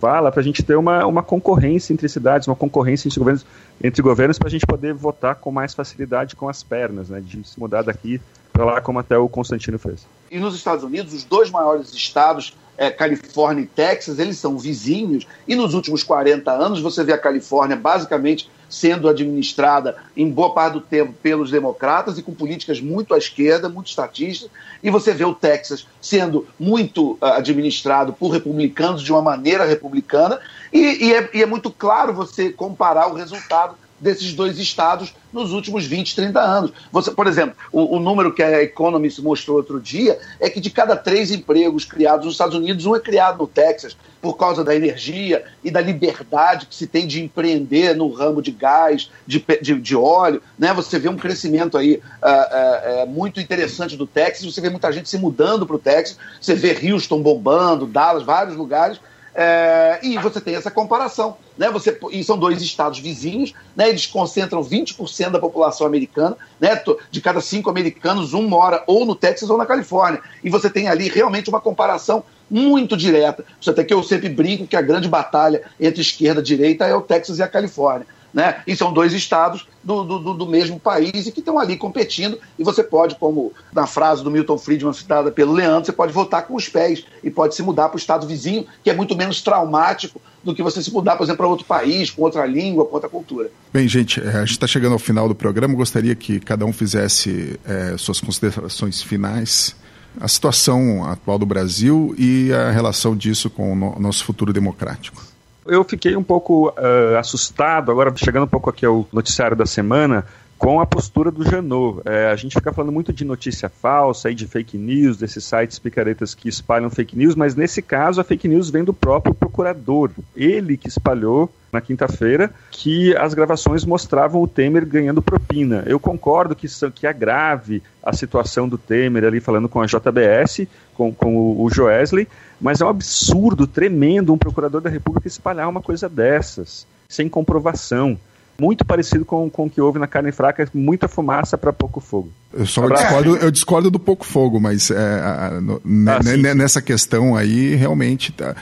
fala, 0.00 0.32
para 0.32 0.40
a 0.40 0.44
gente 0.44 0.62
ter 0.62 0.76
uma, 0.76 1.04
uma 1.04 1.22
concorrência 1.22 1.92
entre 1.92 2.08
cidades, 2.08 2.48
uma 2.48 2.56
concorrência 2.56 3.06
entre 3.06 3.18
governos, 3.18 3.46
entre 3.82 4.02
governos 4.02 4.38
para 4.38 4.48
a 4.48 4.50
gente 4.50 4.66
poder 4.66 4.94
votar 4.94 5.34
com 5.34 5.52
mais 5.52 5.74
facilidade 5.74 6.34
com 6.34 6.48
as 6.48 6.62
pernas, 6.62 7.10
né, 7.10 7.20
de 7.20 7.46
se 7.46 7.60
mudar 7.60 7.82
daqui 7.82 8.20
para 8.50 8.64
lá, 8.64 8.80
como 8.80 8.98
até 8.98 9.18
o 9.18 9.28
Constantino 9.28 9.78
fez. 9.78 10.06
E 10.30 10.38
nos 10.38 10.54
Estados 10.54 10.84
Unidos, 10.84 11.12
os 11.12 11.24
dois 11.24 11.50
maiores 11.50 11.92
estados, 11.92 12.56
é, 12.80 12.90
Califórnia 12.90 13.62
e 13.62 13.66
Texas, 13.66 14.18
eles 14.18 14.38
são 14.38 14.56
vizinhos, 14.56 15.26
e 15.46 15.54
nos 15.54 15.74
últimos 15.74 16.02
40 16.02 16.50
anos 16.50 16.80
você 16.80 17.04
vê 17.04 17.12
a 17.12 17.18
Califórnia 17.18 17.76
basicamente 17.76 18.50
sendo 18.70 19.06
administrada 19.06 19.96
em 20.16 20.30
boa 20.30 20.54
parte 20.54 20.74
do 20.74 20.80
tempo 20.80 21.12
pelos 21.22 21.50
democratas 21.50 22.16
e 22.16 22.22
com 22.22 22.32
políticas 22.32 22.80
muito 22.80 23.12
à 23.12 23.18
esquerda, 23.18 23.68
muito 23.68 23.88
estatistas, 23.88 24.48
e 24.82 24.88
você 24.88 25.12
vê 25.12 25.26
o 25.26 25.34
Texas 25.34 25.86
sendo 26.00 26.46
muito 26.58 27.18
uh, 27.20 27.26
administrado 27.36 28.14
por 28.14 28.30
republicanos 28.30 29.02
de 29.02 29.12
uma 29.12 29.20
maneira 29.20 29.66
republicana, 29.66 30.40
e, 30.72 31.08
e, 31.08 31.14
é, 31.14 31.28
e 31.34 31.42
é 31.42 31.46
muito 31.46 31.70
claro 31.70 32.14
você 32.14 32.50
comparar 32.50 33.08
o 33.08 33.14
resultado 33.14 33.74
desses 34.00 34.32
dois 34.32 34.58
estados 34.58 35.14
nos 35.32 35.52
últimos 35.52 35.86
20, 35.86 36.16
30 36.16 36.40
anos. 36.40 36.72
Você, 36.90 37.10
por 37.10 37.26
exemplo, 37.26 37.54
o, 37.70 37.96
o, 37.96 38.00
número 38.00 38.32
que 38.32 38.42
a 38.42 38.62
Economist 38.62 39.20
mostrou 39.22 39.58
outro 39.58 39.80
dia 39.80 40.18
é 40.40 40.48
que 40.48 40.60
de 40.60 40.70
cada 40.70 40.96
três 40.96 41.30
empregos 41.30 41.84
criados 41.84 42.24
nos 42.24 42.34
Estados 42.34 42.56
Unidos, 42.56 42.86
um 42.86 42.96
é 42.96 43.00
criado 43.00 43.38
no 43.38 43.46
Texas, 43.46 43.96
por 44.20 44.36
causa 44.36 44.64
da 44.64 44.74
energia 44.74 45.44
e 45.62 45.70
da 45.70 45.80
liberdade 45.80 46.66
que 46.66 46.74
se 46.74 46.86
tem 46.86 47.06
de 47.06 47.22
empreender 47.22 47.94
no 47.94 48.10
ramo 48.10 48.42
de 48.42 48.50
gás, 48.50 49.10
de, 49.26 49.44
de, 49.62 49.80
de 49.80 49.96
óleo. 49.96 50.42
Né? 50.58 50.72
Você 50.74 50.98
vê 50.98 51.08
um 51.08 51.16
crescimento 51.16 51.78
aí 51.78 51.94
uh, 51.94 52.26
uh, 52.26 53.04
uh, 53.04 53.06
muito 53.06 53.40
interessante 53.40 53.96
do 53.96 54.06
Texas, 54.06 54.52
você 54.52 54.60
vê 54.60 54.68
muita 54.68 54.92
gente 54.92 55.08
se 55.08 55.16
mudando 55.16 55.66
para 55.66 55.76
o 55.76 55.78
Texas, 55.78 56.18
você 56.40 56.54
vê 56.54 56.90
Houston 56.90 57.22
bombando, 57.22 57.86
Dallas, 57.86 58.22
vários 58.22 58.56
lugares 58.56 59.00
é, 59.34 60.00
e 60.02 60.18
você 60.18 60.40
tem 60.40 60.54
essa 60.54 60.70
comparação. 60.70 61.36
Né? 61.60 61.70
Você, 61.70 62.00
e 62.10 62.24
são 62.24 62.38
dois 62.38 62.62
estados 62.62 63.00
vizinhos, 63.00 63.52
né? 63.76 63.90
eles 63.90 64.06
concentram 64.06 64.64
20% 64.64 65.28
da 65.28 65.38
população 65.38 65.86
americana, 65.86 66.34
né? 66.58 66.82
de 67.10 67.20
cada 67.20 67.42
cinco 67.42 67.68
americanos, 67.68 68.32
um 68.32 68.48
mora 68.48 68.82
ou 68.86 69.04
no 69.04 69.14
Texas 69.14 69.50
ou 69.50 69.58
na 69.58 69.66
Califórnia. 69.66 70.22
E 70.42 70.48
você 70.48 70.70
tem 70.70 70.88
ali 70.88 71.10
realmente 71.10 71.50
uma 71.50 71.60
comparação 71.60 72.24
muito 72.50 72.96
direta. 72.96 73.44
Isso 73.60 73.70
até 73.70 73.84
que 73.84 73.92
eu 73.92 74.02
sempre 74.02 74.30
brinco 74.30 74.66
que 74.66 74.74
a 74.74 74.80
grande 74.80 75.06
batalha 75.06 75.62
entre 75.78 76.00
esquerda 76.00 76.40
e 76.40 76.44
direita 76.44 76.86
é 76.86 76.94
o 76.94 77.02
Texas 77.02 77.38
e 77.38 77.42
a 77.42 77.48
Califórnia 77.48 78.06
né? 78.32 78.62
E 78.66 78.76
são 78.76 78.92
dois 78.92 79.12
estados 79.12 79.66
do, 79.82 80.04
do, 80.04 80.34
do 80.34 80.46
mesmo 80.46 80.78
país 80.78 81.26
e 81.26 81.32
que 81.32 81.40
estão 81.40 81.58
ali 81.58 81.76
competindo. 81.76 82.38
E 82.58 82.64
você 82.64 82.82
pode, 82.82 83.16
como 83.16 83.52
na 83.72 83.86
frase 83.86 84.22
do 84.22 84.30
Milton 84.30 84.56
Friedman 84.56 84.92
citada 84.92 85.30
pelo 85.30 85.52
Leandro, 85.52 85.86
você 85.86 85.92
pode 85.92 86.12
votar 86.12 86.46
com 86.46 86.54
os 86.54 86.68
pés 86.68 87.04
e 87.22 87.30
pode 87.30 87.54
se 87.54 87.62
mudar 87.62 87.88
para 87.88 87.96
o 87.96 87.98
estado 87.98 88.26
vizinho, 88.26 88.66
que 88.82 88.90
é 88.90 88.94
muito 88.94 89.16
menos 89.16 89.42
traumático 89.42 90.20
do 90.42 90.54
que 90.54 90.62
você 90.62 90.82
se 90.82 90.92
mudar, 90.92 91.16
por 91.16 91.24
exemplo, 91.24 91.38
para 91.38 91.46
outro 91.48 91.66
país, 91.66 92.10
com 92.10 92.22
outra 92.22 92.46
língua, 92.46 92.84
com 92.84 92.94
outra 92.94 93.08
cultura. 93.08 93.50
Bem, 93.72 93.86
gente, 93.86 94.20
é, 94.20 94.28
a 94.28 94.40
gente 94.40 94.52
está 94.52 94.66
chegando 94.66 94.92
ao 94.92 94.98
final 94.98 95.28
do 95.28 95.34
programa. 95.34 95.74
Gostaria 95.74 96.14
que 96.14 96.40
cada 96.40 96.64
um 96.64 96.72
fizesse 96.72 97.58
é, 97.64 97.94
suas 97.96 98.20
considerações 98.20 99.02
finais 99.02 99.76
a 100.20 100.26
situação 100.26 101.04
atual 101.04 101.38
do 101.38 101.46
Brasil 101.46 102.14
e 102.18 102.52
a 102.52 102.70
relação 102.72 103.16
disso 103.16 103.48
com 103.48 103.72
o 103.72 104.00
nosso 104.00 104.24
futuro 104.24 104.52
democrático 104.52 105.22
eu 105.66 105.84
fiquei 105.84 106.16
um 106.16 106.22
pouco 106.22 106.68
uh, 106.70 107.16
assustado, 107.18 107.92
agora 107.92 108.12
chegando 108.16 108.44
um 108.44 108.48
pouco 108.48 108.68
aqui 108.68 108.84
ao 108.84 109.06
noticiário 109.12 109.56
da 109.56 109.64
semana, 109.66 110.26
com 110.60 110.78
a 110.78 110.84
postura 110.84 111.30
do 111.30 111.42
Janot. 111.42 112.02
É, 112.04 112.26
a 112.26 112.36
gente 112.36 112.52
fica 112.52 112.70
falando 112.70 112.92
muito 112.92 113.14
de 113.14 113.24
notícia 113.24 113.70
falsa 113.70 114.30
e 114.30 114.34
de 114.34 114.46
fake 114.46 114.76
news, 114.76 115.16
desses 115.16 115.42
sites 115.42 115.78
picaretas 115.78 116.34
que 116.34 116.50
espalham 116.50 116.90
fake 116.90 117.16
news, 117.16 117.34
mas 117.34 117.54
nesse 117.54 117.80
caso 117.80 118.20
a 118.20 118.24
fake 118.24 118.46
news 118.46 118.68
vem 118.68 118.84
do 118.84 118.92
próprio 118.92 119.32
procurador. 119.34 120.10
Ele 120.36 120.76
que 120.76 120.86
espalhou 120.86 121.50
na 121.72 121.80
quinta-feira 121.80 122.52
que 122.70 123.16
as 123.16 123.32
gravações 123.32 123.86
mostravam 123.86 124.42
o 124.42 124.46
Temer 124.46 124.84
ganhando 124.84 125.22
propina. 125.22 125.82
Eu 125.86 125.98
concordo 125.98 126.54
que, 126.54 126.66
que 126.94 127.06
é 127.06 127.12
grave 127.14 127.82
a 128.02 128.12
situação 128.12 128.68
do 128.68 128.76
Temer 128.76 129.24
ali 129.24 129.40
falando 129.40 129.66
com 129.66 129.80
a 129.80 129.86
JBS, 129.86 130.66
com, 130.92 131.10
com 131.10 131.38
o, 131.38 131.64
o 131.64 131.70
Joesley, 131.70 132.28
mas 132.60 132.82
é 132.82 132.84
um 132.84 132.88
absurdo 132.90 133.66
tremendo 133.66 134.34
um 134.34 134.38
procurador 134.38 134.82
da 134.82 134.90
República 134.90 135.26
espalhar 135.26 135.70
uma 135.70 135.80
coisa 135.80 136.06
dessas, 136.06 136.86
sem 137.08 137.30
comprovação 137.30 138.18
muito 138.60 138.84
parecido 138.84 139.24
com, 139.24 139.48
com 139.48 139.66
o 139.66 139.70
que 139.70 139.80
houve 139.80 139.98
na 139.98 140.06
carne 140.06 140.30
fraca, 140.30 140.68
muita 140.74 141.08
fumaça 141.08 141.56
para 141.56 141.72
pouco 141.72 141.98
fogo. 141.98 142.30
Eu 142.52 142.66
só 142.66 142.86
discordo, 142.88 143.36
eu 143.36 143.50
discordo 143.50 143.90
do 143.90 143.98
pouco 143.98 144.26
fogo, 144.26 144.60
mas 144.60 144.90
é, 144.90 144.96
a, 144.96 145.60
no, 145.60 145.80
ah, 146.08 146.54
nessa 146.54 146.82
questão 146.82 147.36
aí 147.36 147.76
realmente 147.76 148.32
tá, 148.32 148.56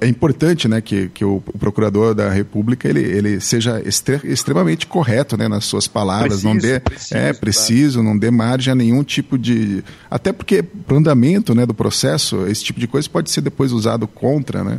é 0.00 0.08
importante, 0.08 0.66
né, 0.66 0.80
que, 0.80 1.08
que 1.10 1.24
o, 1.24 1.42
o, 1.46 1.58
procurador 1.58 2.14
da 2.14 2.30
República 2.30 2.88
ele, 2.88 3.02
ele 3.02 3.40
seja 3.40 3.82
extre, 3.84 4.20
extremamente 4.24 4.86
correto, 4.86 5.36
né, 5.36 5.46
nas 5.46 5.66
suas 5.66 5.86
palavras, 5.86 6.42
preciso, 6.42 6.48
não 6.48 6.56
dê 6.56 6.80
preciso, 6.80 7.16
é 7.16 7.32
preciso, 7.34 8.02
não 8.02 8.18
dê 8.18 8.30
margem 8.30 8.72
a 8.72 8.74
nenhum 8.74 9.04
tipo 9.04 9.38
de 9.38 9.84
até 10.10 10.32
porque 10.32 10.62
para 10.62 10.94
o 10.94 10.98
andamento, 10.98 11.54
né, 11.54 11.66
do 11.66 11.74
processo, 11.74 12.46
esse 12.46 12.64
tipo 12.64 12.80
de 12.80 12.86
coisa 12.88 13.08
pode 13.10 13.30
ser 13.30 13.42
depois 13.42 13.72
usado 13.72 14.08
contra, 14.08 14.64
né? 14.64 14.78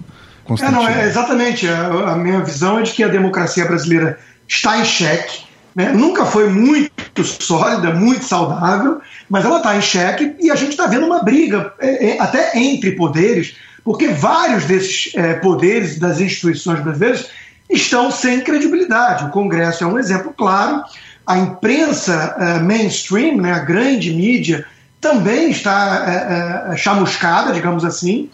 É, 0.62 0.72
não, 0.72 0.88
é, 0.88 1.08
exatamente. 1.08 1.68
A, 1.68 2.12
a 2.12 2.16
minha 2.16 2.40
visão 2.42 2.78
é 2.78 2.84
de 2.84 2.94
que 2.94 3.04
a 3.04 3.08
democracia 3.08 3.66
brasileira 3.66 4.20
está 4.48 4.80
em 4.80 4.86
xeque. 4.86 5.46
Né? 5.76 5.92
Nunca 5.92 6.26
foi 6.26 6.50
muito 6.50 7.24
sólida, 7.24 7.94
muito 7.94 8.24
saudável, 8.24 9.02
mas 9.30 9.44
ela 9.44 9.58
está 9.58 9.76
em 9.76 9.82
xeque 9.82 10.36
e 10.40 10.50
a 10.50 10.56
gente 10.56 10.72
está 10.72 10.88
vendo 10.88 11.06
uma 11.06 11.24
briga 11.24 11.74
é, 11.80 12.12
é, 12.12 12.22
até 12.22 12.58
entre 12.58 12.92
poderes, 12.92 13.58
porque 13.84 14.08
vários 14.08 14.66
desses 14.66 15.14
é, 15.16 15.34
poderes 15.34 16.00
das 16.00 16.20
instituições 16.22 16.80
brasileiras 16.80 17.28
estão 17.70 18.10
sem 18.10 18.42
credibilidade. 18.42 19.26
O 19.26 19.30
Congresso 19.30 19.84
é 19.84 19.88
um 19.88 20.00
exemplo 20.00 20.34
claro. 20.36 20.84
A 21.28 21.38
imprensa 21.38 22.36
é, 22.40 22.60
mainstream, 22.60 23.38
né, 23.38 23.52
a 23.52 23.60
grande 23.60 24.14
mídia, 24.14 24.66
também 25.02 25.52
está 25.52 26.06
é, 26.08 26.74
é, 26.74 26.78
chamuscada, 26.78 27.54
digamos 27.54 27.84
assim. 27.84 28.30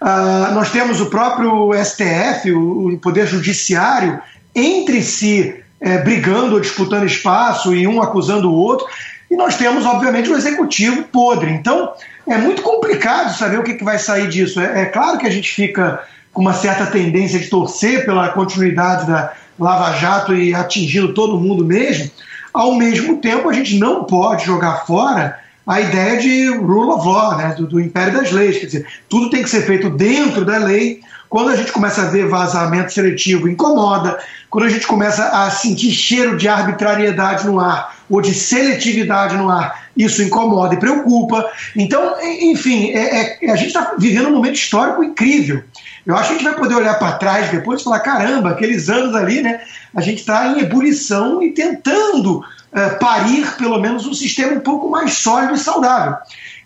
Uh, 0.00 0.54
nós 0.54 0.70
temos 0.70 1.00
o 1.00 1.06
próprio 1.06 1.72
STF, 1.84 2.52
o, 2.52 2.94
o 2.94 2.98
Poder 2.98 3.26
Judiciário, 3.26 4.20
entre 4.54 5.02
si 5.02 5.54
é, 5.80 5.98
brigando 5.98 6.54
ou 6.54 6.60
disputando 6.60 7.04
espaço 7.04 7.74
e 7.74 7.86
um 7.86 8.02
acusando 8.02 8.50
o 8.50 8.54
outro. 8.54 8.86
E 9.30 9.36
nós 9.36 9.56
temos, 9.56 9.84
obviamente, 9.84 10.30
o 10.30 10.34
um 10.34 10.36
executivo 10.36 11.02
podre. 11.04 11.50
Então, 11.50 11.92
é 12.26 12.36
muito 12.38 12.62
complicado 12.62 13.36
saber 13.36 13.58
o 13.58 13.62
que, 13.62 13.74
que 13.74 13.84
vai 13.84 13.98
sair 13.98 14.28
disso. 14.28 14.60
É, 14.60 14.82
é, 14.82 14.86
claro 14.86 15.18
que 15.18 15.26
a 15.26 15.30
gente 15.30 15.50
fica 15.50 16.02
com 16.32 16.42
uma 16.42 16.54
certa 16.54 16.86
tendência 16.86 17.38
de 17.38 17.48
torcer 17.48 18.04
pela 18.04 18.28
continuidade 18.28 19.06
da 19.06 19.32
Lava 19.58 19.92
Jato 19.96 20.34
e 20.34 20.54
atingindo 20.54 21.12
todo 21.12 21.38
mundo 21.38 21.64
mesmo. 21.64 22.10
Ao 22.52 22.74
mesmo 22.74 23.18
tempo, 23.18 23.48
a 23.48 23.52
gente 23.52 23.78
não 23.78 24.04
pode 24.04 24.44
jogar 24.44 24.86
fora 24.86 25.38
a 25.66 25.80
ideia 25.82 26.18
de 26.18 26.48
rule 26.56 26.90
of 26.92 27.06
law, 27.06 27.36
né, 27.36 27.54
do, 27.54 27.66
do 27.66 27.78
império 27.78 28.14
das 28.14 28.32
leis. 28.32 28.58
Quer 28.58 28.66
dizer, 28.66 28.86
tudo 29.08 29.28
tem 29.28 29.42
que 29.42 29.50
ser 29.50 29.62
feito 29.66 29.90
dentro 29.90 30.44
da 30.44 30.56
lei. 30.56 31.00
Quando 31.28 31.50
a 31.50 31.56
gente 31.56 31.72
começa 31.72 32.02
a 32.02 32.06
ver 32.06 32.28
vazamento 32.28 32.92
seletivo, 32.92 33.48
incomoda 33.48 34.18
quando 34.50 34.64
a 34.64 34.70
gente 34.70 34.86
começa 34.86 35.28
a 35.28 35.50
sentir 35.50 35.90
cheiro 35.90 36.36
de 36.36 36.48
arbitrariedade 36.48 37.46
no 37.46 37.60
ar 37.60 37.96
ou 38.08 38.22
de 38.22 38.32
seletividade 38.32 39.36
no 39.36 39.50
ar, 39.50 39.88
isso 39.94 40.22
incomoda 40.22 40.74
e 40.74 40.78
preocupa. 40.78 41.46
Então, 41.76 42.14
enfim, 42.22 42.90
é, 42.92 43.44
é, 43.44 43.50
a 43.50 43.56
gente 43.56 43.68
está 43.68 43.94
vivendo 43.98 44.28
um 44.28 44.32
momento 44.32 44.54
histórico 44.54 45.04
incrível. 45.04 45.62
Eu 46.06 46.16
acho 46.16 46.28
que 46.28 46.34
a 46.34 46.38
gente 46.38 46.48
vai 46.48 46.58
poder 46.58 46.76
olhar 46.76 46.98
para 46.98 47.18
trás 47.18 47.50
depois 47.50 47.80
e 47.80 47.84
falar: 47.84 48.00
caramba, 48.00 48.50
aqueles 48.50 48.88
anos 48.88 49.14
ali, 49.14 49.42
né? 49.42 49.60
A 49.94 50.00
gente 50.00 50.20
está 50.20 50.46
em 50.48 50.60
ebulição 50.60 51.42
e 51.42 51.50
tentando 51.52 52.38
uh, 52.38 52.98
parir 52.98 53.46
pelo 53.56 53.78
menos 53.78 54.06
um 54.06 54.14
sistema 54.14 54.52
um 54.52 54.60
pouco 54.60 54.88
mais 54.88 55.12
sólido 55.14 55.54
e 55.54 55.58
saudável. 55.58 56.16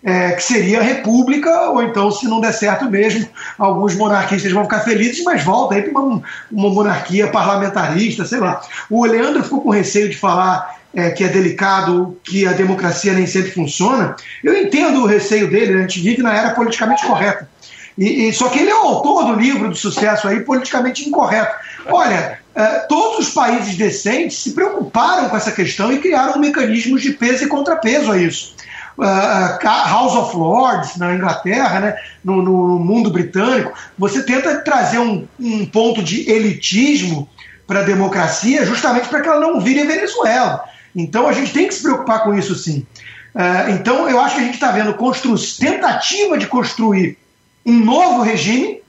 É, 0.03 0.31
que 0.31 0.43
seria 0.43 0.79
a 0.79 0.83
república, 0.83 1.69
ou 1.69 1.81
então, 1.81 2.11
se 2.11 2.27
não 2.27 2.41
der 2.41 2.51
certo 2.51 2.89
mesmo, 2.89 3.27
alguns 3.57 3.95
monarquistas 3.95 4.51
vão 4.51 4.63
ficar 4.63 4.81
felizes, 4.81 5.23
mas 5.23 5.43
volta 5.43 5.75
aí 5.75 5.83
para 5.83 6.01
uma, 6.01 6.21
uma 6.51 6.69
monarquia 6.69 7.27
parlamentarista, 7.27 8.25
sei 8.25 8.39
lá. 8.39 8.61
O 8.89 9.05
Leandro 9.05 9.43
ficou 9.43 9.61
com 9.61 9.69
receio 9.69 10.09
de 10.09 10.17
falar 10.17 10.77
é, 10.93 11.09
que 11.09 11.23
é 11.23 11.29
delicado, 11.29 12.17
que 12.23 12.45
a 12.45 12.51
democracia 12.51 13.13
nem 13.13 13.25
sempre 13.25 13.51
funciona. 13.51 14.15
Eu 14.43 14.61
entendo 14.61 15.01
o 15.01 15.07
receio 15.07 15.49
dele, 15.49 15.73
né? 15.73 15.79
a 15.79 15.81
gente 15.83 16.01
vive 16.01 16.21
na 16.21 16.35
era 16.35 16.51
politicamente 16.51 17.05
correta. 17.05 17.47
E, 17.97 18.27
e, 18.27 18.33
só 18.33 18.49
que 18.49 18.59
ele 18.59 18.71
é 18.71 18.75
o 18.75 18.87
autor 18.87 19.25
do 19.25 19.39
livro 19.39 19.69
de 19.69 19.77
sucesso 19.77 20.27
aí, 20.27 20.41
politicamente 20.41 21.07
incorreto. 21.07 21.55
Olha, 21.85 22.39
é, 22.55 22.65
todos 22.89 23.27
os 23.27 23.33
países 23.33 23.75
decentes 23.75 24.39
se 24.39 24.51
preocuparam 24.51 25.29
com 25.29 25.37
essa 25.37 25.51
questão 25.51 25.91
e 25.91 25.99
criaram 25.99 26.39
mecanismos 26.39 27.01
de 27.01 27.11
peso 27.11 27.45
e 27.45 27.47
contrapeso 27.47 28.11
a 28.11 28.17
isso. 28.17 28.55
Uh, 28.97 29.65
House 29.65 30.13
of 30.13 30.35
Lords 30.37 30.97
na 30.97 31.15
Inglaterra, 31.15 31.79
né, 31.79 31.95
no, 32.23 32.43
no, 32.43 32.79
mundo 32.79 33.09
britânico, 33.09 33.73
você 33.97 34.21
tenta 34.21 34.59
trazer 34.59 34.99
um, 34.99 35.27
um 35.39 35.65
ponto 35.65 36.03
de 36.03 36.29
elitismo 36.29 37.27
para 37.65 37.79
a 37.79 37.83
democracia 37.83 38.65
justamente 38.65 39.07
para 39.07 39.21
que 39.21 39.27
ela 39.27 39.39
não 39.39 39.59
vire 39.59 39.81
a 39.81 39.85
Venezuela. 39.85 40.63
Então 40.95 41.27
a 41.27 41.33
gente 41.33 41.51
tem 41.51 41.67
que 41.67 41.73
se 41.73 41.81
preocupar 41.81 42.23
com 42.23 42.35
isso 42.35 42.53
sim. 42.53 42.85
Uh, 43.33 43.71
então 43.71 44.07
eu 44.07 44.19
acho 44.19 44.35
que 44.35 44.41
a 44.41 44.45
gente 44.45 44.53
está 44.53 44.71
vendo 44.71 44.95
tentativa 45.59 46.37
de 46.37 46.45
construir 46.45 47.17
um 47.65 47.73
novo 47.73 48.21
regime 48.21 48.79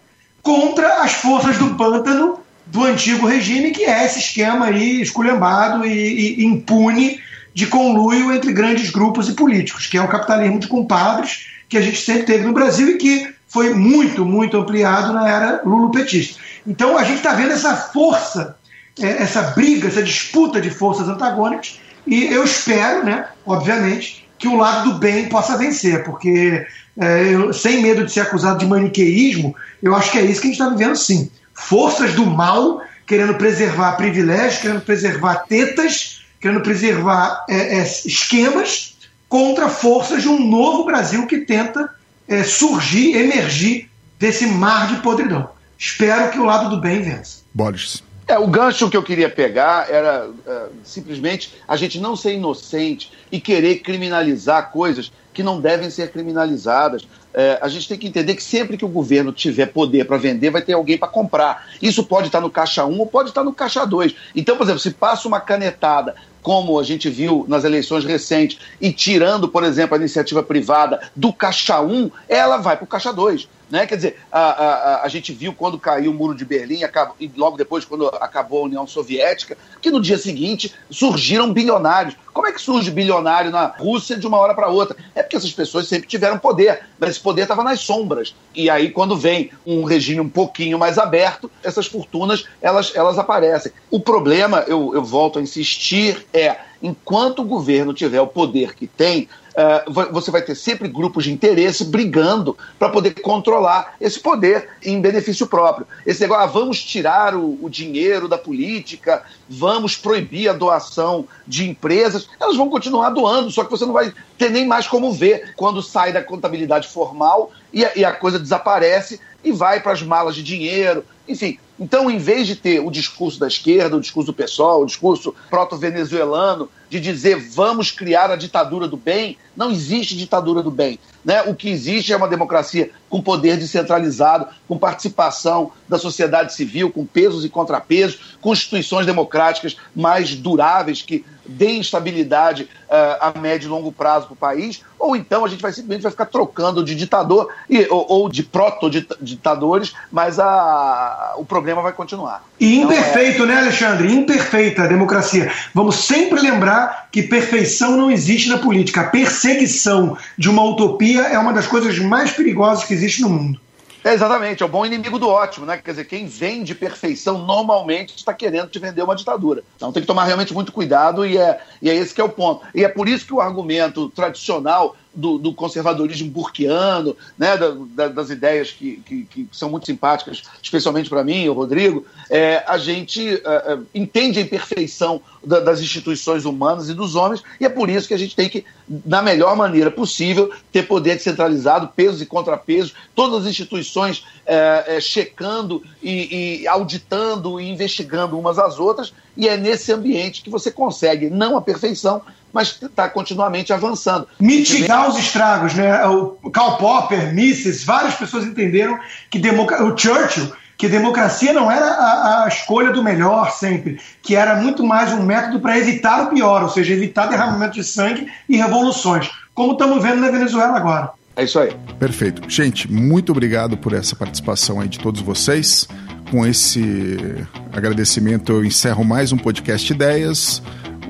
contra 0.43 1.03
as 1.03 1.12
forças 1.14 1.57
do 1.57 1.75
pântano 1.77 2.40
do 2.67 2.85
antigo 2.85 3.27
regime, 3.27 3.71
que 3.71 3.85
é 3.85 4.05
esse 4.05 4.19
esquema 4.19 4.67
aí 4.67 5.01
esculhambado 5.01 5.87
e, 5.87 6.40
e 6.40 6.45
impune 6.45 7.19
de 7.55 7.67
conluio 7.69 8.33
entre 8.33 8.53
grandes 8.53 8.90
grupos 8.90 9.29
e 9.29 9.33
políticos, 9.33 9.87
que 9.87 9.97
é 9.97 10.03
o 10.03 10.09
capitalismo 10.09 10.59
de 10.59 10.67
compadres 10.67 11.47
que 11.69 11.79
a 11.79 11.81
gente 11.81 11.99
sempre 11.99 12.25
teve 12.25 12.45
no 12.45 12.53
Brasil 12.53 12.88
e 12.90 12.99
que 12.99 13.33
foi 13.49 13.73
muito, 13.73 14.25
muito 14.25 14.57
ampliado 14.57 15.12
na 15.12 15.29
era 15.29 15.62
lulopetista. 15.64 16.40
Então 16.67 16.99
a 16.99 17.05
gente 17.05 17.19
está 17.19 17.33
vendo 17.33 17.53
essa 17.53 17.77
força, 17.77 18.57
é, 19.01 19.23
essa 19.23 19.43
briga, 19.53 19.87
essa 19.87 20.03
disputa 20.03 20.61
de 20.61 20.71
forças 20.71 21.09
antagônicas 21.09 21.79
e 22.07 22.25
eu 22.25 22.45
espero, 22.45 23.05
né, 23.05 23.27
obviamente, 23.47 24.29
que 24.37 24.49
o 24.49 24.57
lado 24.57 24.93
do 24.93 24.99
bem 24.99 25.29
possa 25.29 25.57
vencer, 25.57 26.05
porque 26.05 26.67
é, 26.99 27.35
eu, 27.35 27.53
sem 27.53 27.81
medo 27.81 28.05
de 28.05 28.12
ser 28.12 28.21
acusado 28.21 28.59
de 28.59 28.67
maniqueísmo, 28.67 29.55
eu 29.83 29.95
acho 29.95 30.11
que 30.11 30.19
é 30.19 30.23
isso 30.23 30.40
que 30.40 30.49
a 30.49 30.51
gente 30.51 30.61
está 30.61 30.69
vivendo 30.69 30.97
sim. 30.97 31.31
Forças 31.55 32.12
do 32.14 32.27
mal 32.27 32.83
querendo 33.07 33.35
preservar 33.35 33.93
privilégios, 33.93 34.61
querendo 34.61 34.81
preservar 34.81 35.45
tetas, 35.49 36.23
querendo 36.44 36.61
preservar 36.61 37.46
é, 37.48 37.78
é, 37.78 37.83
esquemas 38.04 38.98
contra 39.30 39.66
forças 39.70 40.20
de 40.20 40.28
um 40.28 40.46
novo 40.46 40.85
Brasil 40.85 41.26
que 41.26 41.38
tenta 41.38 41.88
é, 42.28 42.44
surgir, 42.44 43.16
emergir 43.16 43.90
desse 44.18 44.44
mar 44.44 44.88
de 44.88 45.00
podridão. 45.00 45.48
Espero 45.78 46.30
que 46.30 46.38
o 46.38 46.44
lado 46.44 46.68
do 46.68 46.83
bem 46.83 47.00
vença. 47.00 47.38
Boris. 47.54 48.02
É, 48.28 48.38
o 48.38 48.46
gancho 48.46 48.90
que 48.90 48.96
eu 48.96 49.02
queria 49.02 49.30
pegar 49.30 49.90
era 49.90 50.28
uh, 50.28 50.70
simplesmente 50.83 51.54
a 51.66 51.76
gente 51.76 51.98
não 51.98 52.14
ser 52.14 52.35
inocente 52.35 53.11
e 53.33 53.40
querer 53.40 53.76
criminalizar 53.76 54.70
coisas 54.70 55.11
que 55.33 55.42
não 55.42 55.61
devem 55.61 55.88
ser 55.88 56.11
criminalizadas. 56.11 57.07
É, 57.35 57.59
a 57.61 57.68
gente 57.68 57.88
tem 57.88 57.98
que 57.98 58.07
entender 58.07 58.35
que 58.35 58.42
sempre 58.42 58.76
que 58.76 58.85
o 58.85 58.88
governo 58.88 59.33
tiver 59.33 59.66
poder 59.66 60.07
para 60.07 60.16
vender, 60.16 60.50
vai 60.50 60.62
ter 60.62 60.72
alguém 60.72 60.96
para 60.96 61.09
comprar. 61.09 61.66
Isso 61.83 62.04
pode 62.04 62.28
estar 62.28 62.40
no 62.40 62.48
caixa 62.48 62.87
1 62.87 62.98
ou 62.98 63.07
pode 63.07 63.30
estar 63.30 63.42
no 63.42 63.52
caixa 63.52 63.85
2. 63.85 64.14
Então, 64.37 64.57
por 64.57 64.62
exemplo, 64.62 64.80
se 64.80 64.92
passa 64.92 65.26
uma 65.26 65.40
canetada, 65.40 66.14
como 66.44 66.78
a 66.78 66.83
gente 66.83 67.09
viu 67.09 67.46
nas 67.48 67.64
eleições 67.64 68.04
recentes, 68.04 68.59
e 68.78 68.92
tirando, 68.92 69.48
por 69.48 69.64
exemplo, 69.64 69.94
a 69.94 69.98
iniciativa 69.98 70.42
privada 70.42 71.00
do 71.16 71.33
caixa 71.33 71.80
1, 71.80 72.11
ela 72.28 72.59
vai 72.59 72.76
para 72.76 72.85
o 72.85 72.87
caixa 72.87 73.14
2. 73.14 73.48
Né? 73.70 73.87
Quer 73.87 73.96
dizer, 73.96 74.20
a, 74.30 74.40
a, 74.40 75.04
a 75.04 75.09
gente 75.09 75.33
viu 75.33 75.54
quando 75.54 75.78
caiu 75.78 76.11
o 76.11 76.14
muro 76.14 76.35
de 76.35 76.44
Berlim 76.44 76.80
e 77.18 77.33
logo 77.35 77.57
depois, 77.57 77.87
quando 77.87 78.09
acabou 78.09 78.61
a 78.61 78.66
União 78.66 78.87
Soviética, 78.87 79.57
que 79.80 79.90
no 79.90 80.02
dia 80.02 80.18
seguinte 80.18 80.74
surgiram 80.90 81.50
bilionários. 81.50 82.14
Como 82.35 82.49
é 82.49 82.53
que 82.53 82.61
surge 82.61 82.90
bilionário 82.90 83.53
na 83.53 83.66
Rússia 83.66 84.16
de 84.16 84.27
uma 84.27 84.38
hora 84.38 84.55
para 84.55 84.66
outra? 84.68 84.97
É 85.14 85.23
porque 85.23 85.37
essas 85.37 85.53
pessoas 85.53 85.87
sempre 85.87 86.09
tiveram 86.09 86.37
poder, 86.37 86.81
mas 86.99 87.11
esse 87.11 87.20
poder 87.20 87.42
estava 87.42 87.62
nas 87.62 87.79
sombras. 87.79 88.35
E 88.53 88.68
aí, 88.68 88.90
quando 88.90 89.16
vem 89.16 89.53
um 89.64 89.85
regime 89.85 90.20
um 90.20 90.29
pouquinho 90.29 90.77
mais 90.77 90.99
aberto, 90.99 91.49
essas 91.62 91.87
fortunas 91.87 92.44
elas, 92.61 92.90
elas 92.97 93.18
aparecem. 93.18 93.70
O 93.88 94.01
problema, 94.01 94.64
eu, 94.66 94.92
eu 94.94 95.05
volto 95.05 95.38
a 95.38 95.42
insistir, 95.42 96.27
é 96.35 96.57
enquanto 96.83 97.38
o 97.38 97.44
governo 97.44 97.94
tiver 97.94 98.20
o 98.20 98.27
poder 98.27 98.75
que 98.75 98.88
tem, 98.88 99.29
uh, 99.55 100.12
você 100.12 100.31
vai 100.31 100.43
ter 100.43 100.55
sempre 100.55 100.88
grupos 100.88 101.25
de 101.25 101.33
interesse 101.33 101.85
brigando 101.85 102.57
para 102.79 102.88
poder 102.88 103.21
controlar 103.21 103.95
esse 104.01 104.21
poder 104.21 104.71
em 104.83 105.01
benefício 105.01 105.47
próprio. 105.47 105.87
Esse 106.07 106.21
negócio, 106.21 106.45
ah, 106.45 106.47
vamos 106.47 106.83
tirar 106.83 107.35
o, 107.35 107.59
o 107.62 107.69
dinheiro 107.69 108.29
da 108.29 108.38
política, 108.38 109.23
vamos 109.49 109.97
proibir 109.97 110.49
a 110.49 110.53
doação 110.53 111.27
de 111.47 111.69
empresas, 111.69 112.29
elas 112.40 112.57
vão 112.57 112.69
continuar 112.69 113.11
doando, 113.11 113.51
só 113.51 113.64
que 113.64 113.71
você 113.71 113.85
não 113.85 113.93
vai 113.93 114.12
ter 114.37 114.51
nem 114.51 114.67
mais 114.67 114.87
como 114.87 115.12
ver 115.12 115.55
quando 115.57 115.83
sai 115.83 116.12
da 116.12 116.23
contabilidade 116.23 116.88
formal 116.88 117.53
e 117.73 117.85
a, 117.85 117.93
e 117.97 118.05
a 118.05 118.12
coisa 118.12 118.38
desaparece 118.38 119.21
e 119.44 119.52
vai 119.52 119.80
para 119.80 119.92
as 119.92 120.02
malas 120.02 120.35
de 120.35 120.42
dinheiro, 120.42 121.04
enfim. 121.28 121.59
Então, 121.78 122.11
em 122.11 122.18
vez 122.18 122.46
de 122.46 122.57
ter 122.57 122.80
o 122.80 122.90
discurso 122.90 123.38
da 123.38 123.48
esquerda, 123.48 123.96
o 123.96 124.00
discurso 124.00 124.26
do 124.26 124.35
pessoal, 124.35 124.83
o 124.83 124.87
discurso 124.87 125.35
proto-venezuelano, 125.50 126.68
de 126.88 127.00
dizer 127.00 127.37
vamos 127.37 127.90
criar 127.90 128.30
a 128.30 128.37
ditadura 128.37 128.87
do 128.87 128.96
bem, 128.96 129.37
não 129.57 129.70
existe 129.70 130.16
ditadura 130.16 130.62
do 130.62 130.70
bem. 130.70 130.98
Né? 131.24 131.42
O 131.42 131.54
que 131.54 131.68
existe 131.68 132.12
é 132.12 132.16
uma 132.16 132.28
democracia 132.28 132.90
com 133.08 133.22
poder 133.22 133.56
descentralizado, 133.56 134.46
com 134.68 134.76
participação 134.76 135.72
da 135.88 135.98
sociedade 135.98 136.52
civil, 136.52 136.90
com 136.90 137.06
pesos 137.06 137.44
e 137.44 137.48
contrapesos, 137.48 138.37
com 138.40 138.52
instituições 138.52 139.06
democráticas 139.06 139.76
mais 139.94 140.34
duráveis 140.34 141.00
que 141.00 141.24
deem 141.46 141.80
estabilidade 141.80 142.64
uh, 142.64 143.34
a 143.34 143.38
médio 143.38 143.66
e 143.66 143.70
longo 143.70 143.92
prazo 143.92 144.26
para 144.26 144.32
o 144.32 144.37
país, 144.37 144.82
ou 144.98 145.14
então 145.14 145.44
a 145.44 145.48
gente 145.48 145.60
vai 145.60 145.72
simplesmente 145.72 146.02
vai 146.02 146.10
ficar 146.10 146.26
trocando 146.26 146.82
de 146.82 146.94
ditador 146.94 147.50
e, 147.68 147.87
ou, 147.90 148.06
ou 148.08 148.28
de 148.28 148.42
proto-ditadores, 148.42 149.92
mas 150.10 150.38
a, 150.38 151.34
o 151.37 151.44
problema 151.44 151.82
vai 151.82 151.92
continuar. 151.92 152.42
E 152.58 152.78
então, 152.78 152.92
imperfeito, 152.92 153.42
é... 153.42 153.46
né, 153.46 153.58
Alexandre? 153.58 154.12
Imperfeita 154.12 154.84
a 154.84 154.87
democracia. 154.87 155.52
Vamos 155.74 155.96
sempre 155.96 156.40
lembrar 156.40 157.08
que 157.12 157.22
perfeição 157.22 157.96
não 157.96 158.10
existe 158.10 158.48
na 158.48 158.58
política. 158.58 159.02
A 159.02 159.04
perseguição 159.04 160.16
de 160.38 160.48
uma 160.48 160.64
utopia 160.64 161.13
é 161.18 161.38
uma 161.38 161.53
das 161.53 161.66
coisas 161.66 161.98
mais 161.98 162.33
perigosas 162.33 162.85
que 162.85 162.94
existe 162.94 163.22
no 163.22 163.29
mundo. 163.29 163.61
É, 164.05 164.12
exatamente, 164.12 164.62
é 164.62 164.66
o 164.66 164.68
bom 164.68 164.85
inimigo 164.85 165.18
do 165.18 165.29
ótimo, 165.29 165.64
né? 165.64 165.79
Quer 165.79 165.92
dizer, 165.92 166.05
quem 166.05 166.27
vende 166.27 166.74
perfeição 166.74 167.38
normalmente 167.38 168.14
está 168.14 168.35
querendo 168.35 168.68
te 168.68 168.79
vender 168.79 169.03
uma 169.03 169.16
ditadura. 169.16 169.64
Então 169.77 169.90
tem 169.90 170.03
que 170.03 170.07
tomar 170.07 170.24
realmente 170.24 170.53
muito 170.53 170.72
cuidado 170.72 171.24
e 171.24 171.38
é, 171.38 171.59
e 171.81 171.88
é 171.88 171.94
esse 171.94 172.12
que 172.12 172.20
é 172.20 172.24
o 172.24 172.29
ponto. 172.29 172.66
E 172.74 172.85
é 172.85 172.88
por 172.88 173.09
isso 173.09 173.24
que 173.24 173.33
o 173.33 173.40
argumento 173.40 174.11
tradicional 174.11 174.94
do, 175.14 175.38
do 175.38 175.55
conservadorismo 175.55 176.31
burquiano, 176.31 177.16
né, 177.38 177.57
da, 177.57 177.70
da, 177.70 178.09
das 178.09 178.31
ideias 178.31 178.70
que, 178.70 178.96
que, 179.07 179.24
que, 179.24 179.48
são 179.53 179.70
muito 179.70 179.87
simpáticas, 179.87 180.42
especialmente 180.62 181.09
para 181.09 181.22
mim, 181.22 181.48
o 181.48 181.53
Rodrigo, 181.53 182.05
é, 182.29 182.64
a 182.66 182.77
gente 182.77 183.35
é, 183.35 183.79
entende 183.94 184.38
a 184.38 184.42
imperfeição 184.42 185.20
da, 185.44 185.61
das 185.61 185.81
instituições 185.81 186.44
humanas 186.44 186.88
e 186.88 186.94
dos 186.94 187.14
homens, 187.14 187.42
e 187.61 187.64
é 187.64 187.68
por 187.68 187.88
isso 187.88 188.09
que 188.09 188.14
a 188.14 188.18
gente 188.18 188.35
tem 188.35 188.48
que, 188.48 188.64
na 189.07 189.22
melhor 189.22 189.57
maneira 189.57 189.90
possível, 189.90 190.50
ter 190.72 190.85
poder 190.85 191.16
descentralizado, 191.16 191.88
pesos 191.88 192.20
e 192.20 192.27
contrapesos, 192.27 192.94
todas 193.14 193.42
as 193.42 193.50
instituições 193.50 194.24
é, 194.44 194.96
é, 194.96 195.00
checando 195.00 195.83
e, 196.03 196.62
e 196.62 196.68
auditando 196.68 197.61
e 197.61 197.70
investigando 197.70 198.38
umas 198.38 198.59
às 198.59 198.79
outras, 198.79 199.12
e 199.37 199.48
é 199.48 199.57
nesse 199.57 199.92
ambiente 199.92 200.42
que 200.42 200.50
você 200.50 200.70
consegue, 200.70 201.31
não 201.31 201.57
a 201.57 201.62
perfeição, 201.62 202.22
mas 202.55 202.79
está 202.81 203.09
continuamente 203.09 203.73
avançando. 203.73 204.29
Mitigar 204.38 205.09
os 205.09 205.19
estragos, 205.19 205.75
né? 205.75 206.07
O 206.07 206.51
Karl 206.51 206.77
Popper, 206.77 207.35
Mises, 207.35 207.85
várias 207.85 208.14
pessoas 208.14 208.45
entenderam 208.45 208.99
que 209.29 209.38
democracia, 209.38 209.85
o 209.85 209.99
Churchill 209.99 210.53
que 210.77 210.88
democracia 210.88 211.53
não 211.53 211.71
era 211.71 211.87
a, 211.87 212.45
a, 212.45 212.49
escolha 212.49 212.90
do 212.90 213.03
melhor 213.03 213.51
sempre, 213.53 214.01
que 214.21 214.35
era 214.35 214.57
muito 214.57 214.85
mais 214.85 215.12
um 215.12 215.23
método 215.23 215.61
para 215.61 215.79
evitar 215.79 216.25
o 216.25 216.31
pior, 216.31 216.62
ou 216.62 216.69
seja, 216.69 216.93
evitar 216.93 217.27
derramamento 217.27 217.75
de 217.75 217.85
sangue 217.85 218.27
e 218.49 218.57
revoluções, 218.57 219.31
como 219.55 219.73
estamos 219.73 220.03
vendo 220.03 220.21
na 220.21 220.31
Venezuela 220.31 220.77
agora. 220.77 221.11
É 221.37 221.45
isso 221.45 221.59
aí. 221.59 221.75
Perfeito. 221.99 222.49
Gente, 222.49 222.90
muito 222.90 223.33
obrigado 223.33 223.77
por 223.77 223.93
essa 223.93 224.14
participação 224.14 224.81
aí 224.81 224.88
de 224.88 224.99
todos 224.99 225.21
vocês. 225.21 225.88
Com 226.31 226.47
esse 226.47 227.47
agradecimento, 227.73 228.53
eu 228.53 228.64
encerro 228.64 229.05
mais 229.05 229.33
um 229.33 229.37
podcast 229.37 229.93
Ideias. 229.93 230.62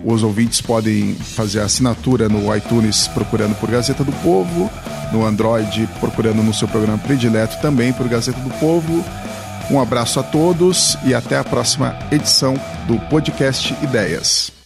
Os 0.05 0.23
ouvintes 0.23 0.61
podem 0.61 1.15
fazer 1.15 1.61
a 1.61 1.65
assinatura 1.65 2.29
no 2.29 2.55
iTunes 2.55 3.09
procurando 3.09 3.55
por 3.57 3.71
Gazeta 3.71 4.05
do 4.05 4.13
Povo, 4.13 4.71
no 5.13 5.25
Android 5.25 5.89
procurando 5.99 6.43
no 6.43 6.53
seu 6.53 6.69
programa 6.69 6.99
predileto 6.99 7.61
também 7.63 7.93
por 7.93 8.07
Gazeta 8.07 8.41
do 8.41 8.51
Povo. 8.59 9.05
Um 9.71 9.81
abraço 9.81 10.21
a 10.21 10.23
todos 10.23 10.97
e 11.05 11.15
até 11.15 11.39
a 11.39 11.45
próxima 11.45 11.99
edição 12.13 12.55
do 12.87 12.99
podcast 13.09 13.75
Ideias. 13.83 14.64